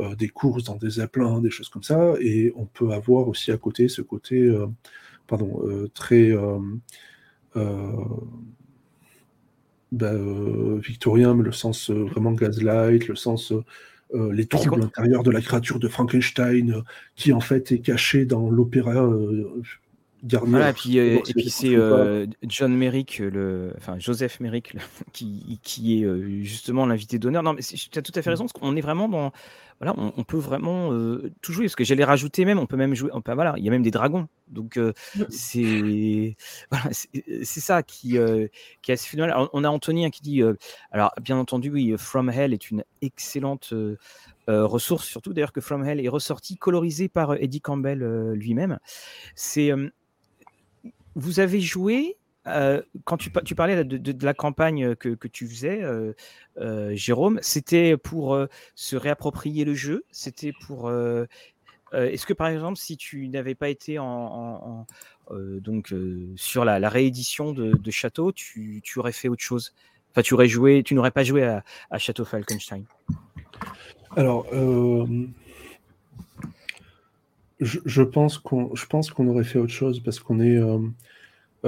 [0.00, 3.50] euh, des courses dans des zeppelins, des choses comme ça, et on peut avoir aussi
[3.50, 4.66] à côté ce côté, euh,
[5.26, 6.32] pardon, euh, très
[9.90, 10.12] bah,
[10.76, 13.52] victorien, mais le sens vraiment gaslight, le sens
[14.14, 16.84] les troubles intérieurs de la créature de Frankenstein,
[17.16, 19.10] qui en fait est caché dans l'opéra
[20.22, 24.74] voilà, et puis, euh, et puis c'est euh, John Merrick, le, enfin Joseph Merrick,
[25.12, 27.42] qui, qui, est euh, justement l'invité d'honneur.
[27.42, 29.32] Non, mais tu as tout à fait raison, parce qu'on est vraiment dans.
[29.80, 30.90] Voilà, on, peut vraiment
[31.40, 33.10] tout jouer, parce que j'allais rajouter même, on peut même jouer.
[33.12, 34.26] On peut, voilà, il y a même des dragons.
[34.48, 34.92] Donc, mmh.
[35.28, 36.36] c'est
[36.70, 38.18] voilà, c'est ça qui,
[38.82, 39.48] qui est assez phénoménal.
[39.52, 40.42] on a Anthony hein, qui dit
[40.90, 43.72] alors, bien entendu, oui, From Hell est une excellente.
[44.48, 48.78] ressource, surtout d'ailleurs que From Hell est ressorti, colorisé par Eddie Campbell lui-même.
[49.36, 49.72] C'est
[51.18, 52.17] vous avez joué,
[52.48, 56.12] euh, quand tu, parlais de, la campagne que, tu faisais, euh,
[56.58, 58.38] euh, Jérôme, c'était pour
[58.74, 60.04] se réapproprier le jeu?
[60.10, 60.90] C'était pour.
[61.92, 64.86] Est-ce que par exemple, si tu n'avais pas été en,
[65.30, 65.94] donc
[66.36, 69.74] sur la, réédition de, Château, tu, aurais fait autre chose?
[70.10, 72.84] Enfin, tu aurais joué, tu n'aurais pas joué à, Château Falkenstein?
[74.16, 74.46] Alors,
[77.60, 80.58] je, pense qu'on, je pense qu'on aurait fait autre chose parce qu'on est.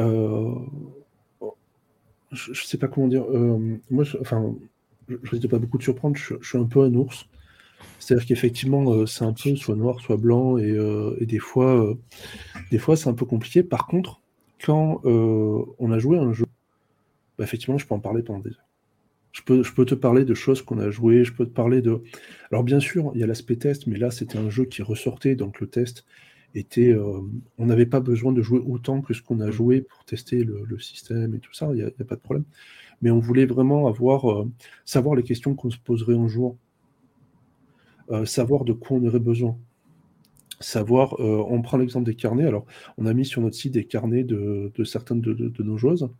[0.00, 0.54] Euh,
[1.42, 1.46] euh,
[2.32, 3.24] je, ne sais pas comment dire.
[3.30, 4.54] Euh, moi, je, enfin,
[5.08, 6.16] je risque pas beaucoup de surprendre.
[6.16, 7.26] Je, suis un peu un ours.
[7.98, 10.76] C'est-à-dire qu'effectivement, c'est un peu soit noir, soit blanc, et,
[11.20, 11.94] des fois,
[12.70, 13.62] des fois, c'est un peu compliqué.
[13.62, 14.20] Par contre,
[14.64, 16.46] quand on a joué un jeu,
[17.38, 18.66] bah, effectivement, je peux en parler pendant des heures.
[19.32, 21.82] Je peux, je peux te parler de choses qu'on a jouées, je peux te parler
[21.82, 22.02] de...
[22.50, 25.36] Alors bien sûr, il y a l'aspect test, mais là c'était un jeu qui ressortait,
[25.36, 26.04] donc le test
[26.54, 26.92] était...
[26.92, 27.20] Euh,
[27.58, 29.52] on n'avait pas besoin de jouer autant que ce qu'on a mm.
[29.52, 32.44] joué pour tester le, système et tout ça, il n'y a, pas de problème.
[33.02, 34.50] Mais on voulait vraiment avoir, euh,
[34.84, 36.56] savoir les questions qu'on se poserait un jour,
[38.10, 39.56] euh, savoir de quoi on aurait besoin.
[40.62, 42.66] Savoir, on prend l'exemple des carnets, alors
[42.98, 46.10] on a mis sur notre site des carnets de, certaines de, de nos joueuses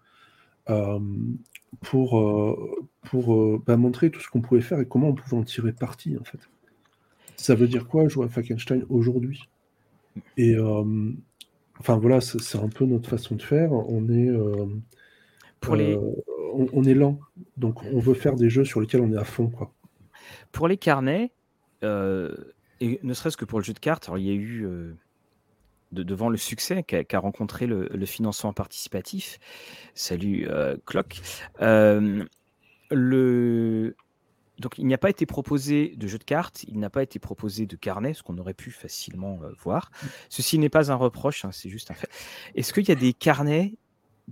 [1.82, 2.56] pour,
[3.02, 6.16] pour bah, montrer tout ce qu'on pouvait faire et comment on pouvait en tirer parti,
[6.18, 6.38] en fait.
[7.36, 9.46] ça veut dire quoi jouer à Frankenstein aujourd'hui?
[10.36, 10.56] Et
[11.78, 13.72] enfin voilà, c'est un peu notre façon de faire.
[13.72, 14.30] On est
[15.60, 15.98] pour les...
[16.52, 17.20] on, est lent,
[17.56, 19.72] donc on veut faire des jeux sur lesquels on est à fond quoi.
[20.52, 21.30] Pour les carnets,
[21.82, 24.66] et ne serait-ce que pour le jeu de cartes, alors il y a eu
[25.92, 29.38] devant le succès qu'a rencontré le, financement participatif.
[29.94, 31.20] Salut euh, Clock.
[31.60, 32.24] Euh,
[32.90, 33.96] le...
[34.60, 37.18] Donc il n'y a pas été proposé de jeu de cartes, il n'a pas été
[37.18, 39.90] proposé de carnet, ce qu'on aurait pu facilement euh, voir.
[40.28, 42.10] Ceci n'est pas un reproche, hein, c'est juste un fait.
[42.54, 43.74] Est-ce qu'il y a des carnets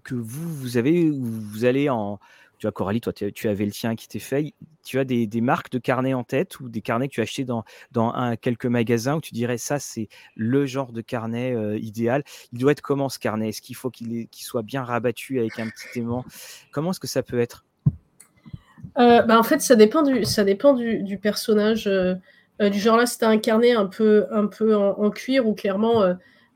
[0.04, 2.20] que vous, vous avez, où vous allez en,
[2.58, 4.52] tu vois, Coralie, toi, tu avais le tien qui t'est fait.
[4.84, 7.44] Tu as des, marques de carnets en tête ou des carnets que tu as achetés
[7.44, 11.78] dans, dans un, quelques magasins où tu dirais ça, c'est le genre de carnet euh,
[11.78, 12.24] idéal.
[12.52, 13.50] Il doit être comment ce carnet?
[13.50, 16.24] Est-ce qu'il faut qu'il soit bien rabattu avec un petit aimant?
[16.72, 17.64] Comment est-ce que ça peut être?
[18.98, 21.86] Euh, bah, En fait, ça dépend du, ça dépend du, personnage.
[21.86, 22.14] Euh,
[22.60, 26.02] du genre là, c'était un carnet un peu, un peu en, cuir où clairement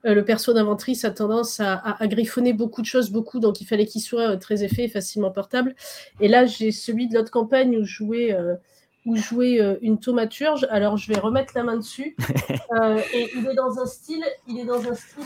[0.04, 3.86] euh, le perso d'inventrice a tendance à, griffonner beaucoup de choses, beaucoup, donc il fallait
[3.86, 5.74] qu'il soit euh, très épais et facilement portable.
[6.20, 8.56] Et là, j'ai celui de l'autre campagne où jouer euh,
[9.04, 10.66] où jouer une thaumaturge.
[10.70, 12.16] Alors, je vais remettre la main dessus.
[13.14, 15.24] et il est dans un style, il est dans un style.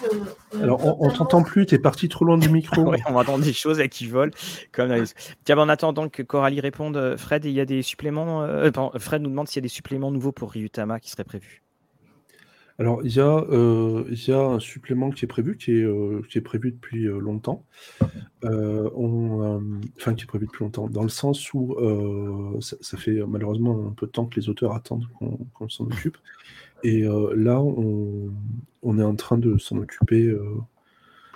[0.62, 1.66] Alors, on, t'entend plus.
[1.66, 2.94] tu es parti trop loin du micro.
[3.08, 4.32] on entend des choses qui volent.
[4.72, 5.04] Comme
[5.44, 8.46] Tiens, en attendant que Coralie réponde, Fred, il y a des suppléments.
[8.98, 11.65] Fred nous demande s'il y a des suppléments nouveaux pour Ryutama qui seraient prévus.
[12.78, 15.84] Alors, il y a, euh, il y a un supplément qui est prévu, qui est,
[15.84, 17.64] euh, qui est prévu depuis euh, longtemps.
[18.42, 19.60] on,
[19.96, 21.76] enfin, qui est prévu depuis longtemps, dans le sens où
[22.60, 25.06] ça, fait malheureusement un peu de temps que les auteurs attendent
[25.54, 26.18] qu'on s'en occupe.
[26.84, 28.30] Et là, on,
[28.82, 30.36] on est en train de s'en occuper.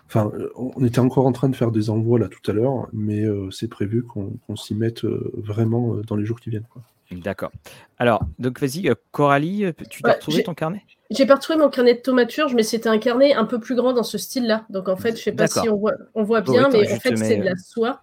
[0.07, 3.25] Enfin, on était encore en train de faire des envois là tout à l'heure, mais
[3.51, 6.69] c'est prévu qu'on s'y mette vraiment dans les jours qui viennent.
[7.11, 7.51] D'accord.
[7.99, 10.85] Alors, donc vas-y, Coralie, tu as retrouvé ton carnet?
[11.11, 13.93] J'ai pas retrouvé mon carnet de thaumaturge, mais c'était un carnet un peu plus grand
[13.93, 14.65] dans ce style-là.
[14.71, 17.17] Donc en fait, je sais pas si on voit, on voit bien, mais en fait,
[17.17, 18.03] c'est de la soie.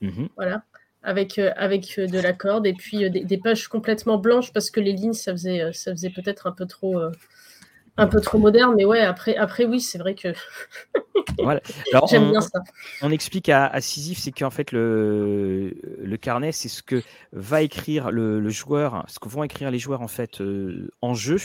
[0.00, 0.28] Mhm.
[0.36, 0.62] Voilà.
[1.02, 4.70] Avec, euh, avec euh, de la corde et puis euh, des, pages complètement blanches parce
[4.70, 6.98] que les lignes, ça faisait, ça faisait peut-être un peu trop
[7.96, 10.28] un peu trop moderne, mais ouais, après, après oui, c'est vrai que
[12.08, 12.60] j'aime bien ça.
[13.02, 17.62] On explique à, à Sisyphe, c'est qu'en fait, le, le carnet, c'est ce que va
[17.62, 21.38] écrire le, joueur, ce que vont écrire les joueurs en fait euh, en jeu,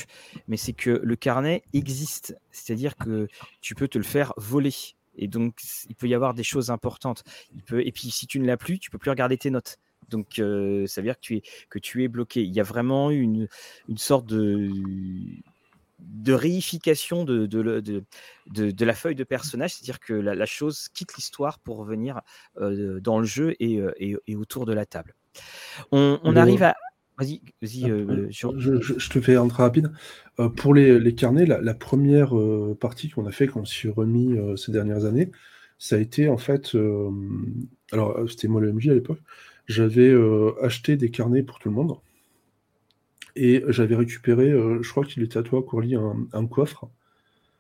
[0.48, 3.28] mais c'est que le carnet existe, c'est-à-dire que
[3.62, 4.74] tu peux te le faire voler.
[5.22, 5.56] Et donc,
[5.90, 7.24] il peut y avoir des choses importantes.
[7.54, 9.78] Il peut, et puis, si tu ne l'as plus, tu peux plus regarder tes notes.
[10.10, 12.42] Donc, euh, ça veut dire que tu es, que tu es bloqué.
[12.42, 13.48] Il y a vraiment une,
[13.90, 14.72] une sorte de,
[16.00, 21.78] de réification de, de, la feuille de personnage, c'est-à-dire que la, chose quitte l'histoire pour
[21.78, 22.22] revenir
[22.60, 25.16] euh, dans le jeu euh, et, autour de la table.
[25.92, 26.76] On, arrive à.
[27.18, 27.90] Vas-y, vas-y.
[27.90, 29.92] Euh, je, te fais un très rapide.
[30.56, 32.34] pour les, carnets, la, première
[32.80, 35.32] partie qu'on a fait, qu'on s'est remis ces dernières années,
[35.78, 36.76] ça a été en fait.
[37.92, 39.20] alors, c'était moi le MJ à l'époque.
[39.68, 40.14] J'avais
[40.62, 41.98] acheté des carnets pour tout le monde.
[43.42, 46.90] Et j'avais récupéré, euh, je crois qu'il était à toi, Courly, un, coffre,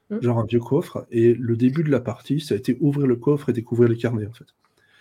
[0.09, 0.19] mmh.
[0.21, 1.07] genre un vieux coffre.
[1.09, 3.95] Et le début de la partie, ça a été ouvrir le coffre et découvrir les
[3.95, 4.53] carnets, en fait.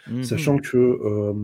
[0.07, 0.23] Mmh.
[0.23, 1.35] Sachant que euh,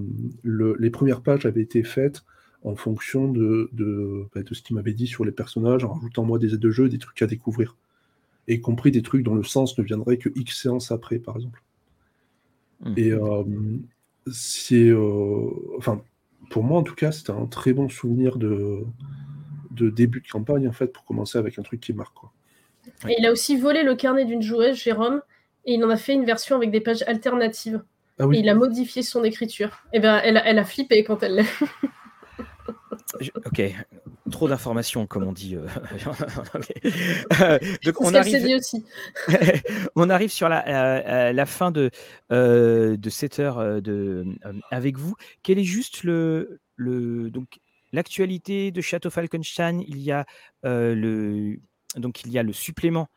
[0.78, 2.22] les premières pages avaient été faites
[2.62, 6.22] en fonction de, de, bah, de ce qu'il m'avait dit sur les personnages, en rajoutant
[6.22, 7.76] moi des aides de jeu, des trucs à découvrir.
[8.46, 11.60] Y compris des trucs dont le sens ne viendrait que X séances après, par exemple.
[12.84, 12.94] Mmh.
[12.98, 13.42] Et euh,
[14.30, 14.92] c'est.
[15.76, 16.00] enfin,
[16.54, 18.84] pour moi, en tout cas, c'était un très bon souvenir de,
[19.72, 22.14] de début de campagne, en fait, pour commencer avec un truc qui marque.
[22.14, 22.32] Quoi.
[23.08, 25.20] il a aussi volé le carnet d'une joueuse, Jérôme,
[25.64, 27.82] et il en a fait une version avec des pages alternatives.
[28.20, 29.82] Ah et il a modifié son écriture.
[29.92, 31.42] Et eh ben, elle, elle a flippé quand elle l'a.
[33.46, 33.74] ok,
[34.30, 35.56] trop d'informations, comme on dit.
[35.56, 35.66] Euh,
[37.40, 38.84] euh, donc on arrive, aussi.
[39.96, 41.90] on arrive sur la, euh, la fin de,
[42.30, 44.24] de cette heure de,
[44.70, 45.14] avec vous.
[45.42, 47.60] Quel est juste le, le donc
[47.92, 49.82] l'actualité de Château Falkenstein?
[49.86, 50.26] Il y a
[50.62, 51.58] le
[51.96, 53.08] donc il y a le supplément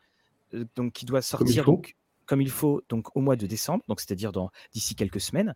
[0.76, 1.96] donc qui doit sortir comme il, donc,
[2.26, 5.54] comme il faut donc au mois de décembre, donc c'est-à-dire dans d'ici quelques semaines.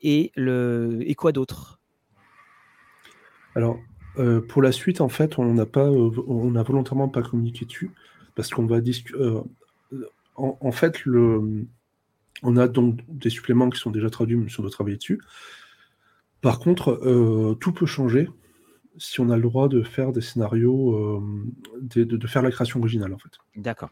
[0.00, 1.80] Et le et quoi d'autre?
[3.54, 3.78] Alors,
[4.18, 7.64] euh, pour la suite, en fait, on n'a pas, euh, on a volontairement pas communiqué
[7.64, 7.90] dessus
[8.34, 9.18] parce qu'on va discuter.
[9.18, 9.40] Euh,
[10.36, 11.66] en, fait, le,
[12.42, 15.20] on a donc des suppléments qui sont déjà traduits, mais on doit travailler dessus.
[16.40, 18.28] Par contre, tout peut changer
[18.96, 21.22] si on a le droit de faire des scénarios,
[21.80, 23.32] de, faire la création originale, en fait.
[23.56, 23.90] D'accord.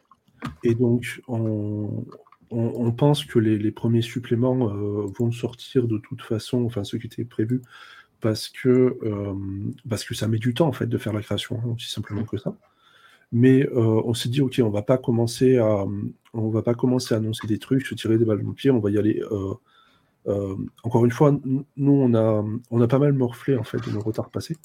[0.64, 2.03] Et donc, on,
[2.97, 4.66] pense que les, les premiers suppléments
[5.07, 7.61] vont sortir de toute façon, enfin ceux qui étaient prévus
[8.21, 8.99] parce que,
[9.89, 12.25] parce que ça met du temps en fait de faire la création, hein, aussi simplement
[12.25, 12.55] que ça.
[13.33, 15.85] Mais on s'est dit, ok, on va pas commencer à,
[16.33, 18.71] on va pas commencer à annoncer des trucs, se tirer des balles dans le pied,
[18.71, 19.23] on va y aller.
[20.83, 24.01] encore une fois, nous on a, on a pas mal morflé en fait de nos
[24.01, 24.57] retards passés,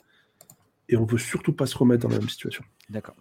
[0.89, 2.63] et on veut surtout pas se remettre dans la même situation.
[2.89, 3.15] D'accord.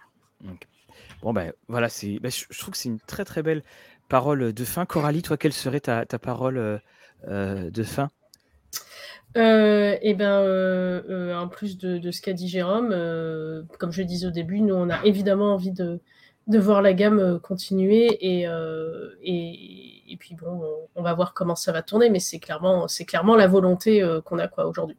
[1.22, 3.62] Bon ben voilà, c'est, ben, je, trouve que c'est une très très belle
[4.08, 4.84] parole de fin.
[4.86, 6.80] Coralie, toi, quelle serait ta, ta parole
[7.26, 8.08] de fin?
[9.36, 12.90] Euh, et ben, euh, euh, en plus de, ce qu'a dit Jérôme,
[13.78, 16.00] comme je le disais au début, nous on a évidemment envie de,
[16.46, 18.46] voir la gamme continuer et,
[20.18, 20.62] puis bon,
[20.94, 24.48] on, va voir comment ça va tourner, mais c'est clairement, clairement la volonté qu'on a
[24.48, 24.96] quoi aujourd'hui.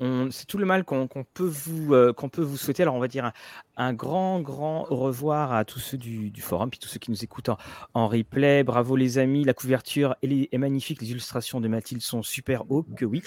[0.00, 2.82] C'est tout le mal qu'on peut, vous, euh, peut vous souhaiter.
[2.82, 3.32] Alors, on va dire
[3.76, 7.24] un, grand, grand au revoir à tous ceux du, forum, puis tous ceux qui nous
[7.24, 7.50] écoutent
[7.94, 8.64] en, replay.
[8.64, 13.04] Bravo les amis, la couverture est magnifique, les illustrations de Mathilde sont super haut, que
[13.04, 13.22] oui.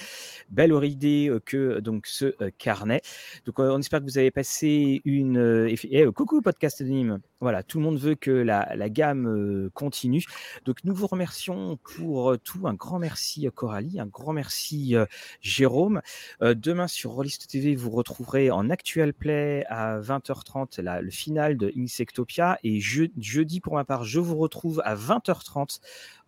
[0.50, 3.02] Belle idée euh, que donc ce euh, carnet.
[3.46, 5.68] Donc, on espère que vous avez passé une.
[5.70, 7.20] Eh, coucou podcast anonyme.
[7.40, 10.24] Voilà, tout le monde veut que la, la gamme continue.
[10.66, 12.68] Donc, nous vous remercions pour tout.
[12.68, 14.96] Un grand merci Coralie, un grand merci
[15.42, 16.02] Jérôme
[16.42, 21.72] demain sur Rollist TV, vous retrouverez en actual play à 20h30 la, le final de
[21.78, 22.60] Insectopia.
[22.64, 25.80] Et jeudi, pour ma part, je vous retrouve à 20h30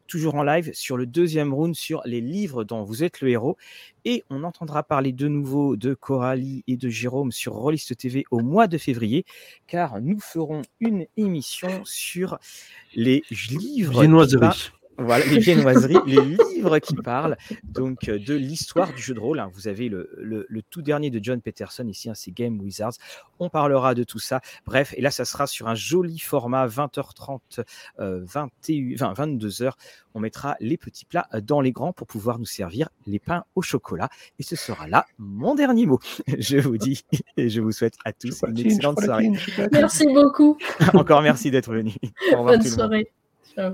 [0.09, 3.57] toujours en live sur le deuxième round sur les livres dont vous êtes le héros.
[4.03, 8.39] Et on entendra parler de nouveau de Coralie et de Jérôme sur Rollist TV au
[8.39, 9.25] mois de février,
[9.67, 12.39] car nous ferons une émission sur
[12.95, 14.03] les livres.
[14.99, 16.21] Voilà, les viennoiseries, les
[16.55, 19.39] livres qui parlent donc euh, de l'histoire du jeu de rôle.
[19.39, 19.49] Hein.
[19.53, 22.93] Vous avez le, le, tout dernier de John Peterson ici, hein, c'est Game Wizards.
[23.39, 24.41] On parlera de tout ça.
[24.65, 27.63] Bref, et là, ça sera sur un joli format 20h30,
[27.99, 29.71] euh, 21, 22h.
[30.13, 33.61] On mettra les petits plats dans les grands pour pouvoir nous servir les pains au
[33.61, 34.09] chocolat.
[34.37, 35.99] Et ce sera là mon dernier mot.
[36.37, 37.03] Je vous dis
[37.37, 39.31] et je vous souhaite à tous une excellente soirée.
[39.71, 40.57] Merci beaucoup.
[40.93, 41.93] Encore merci d'être venu.
[42.31, 43.11] Bonne soirée.
[43.55, 43.71] Ciao.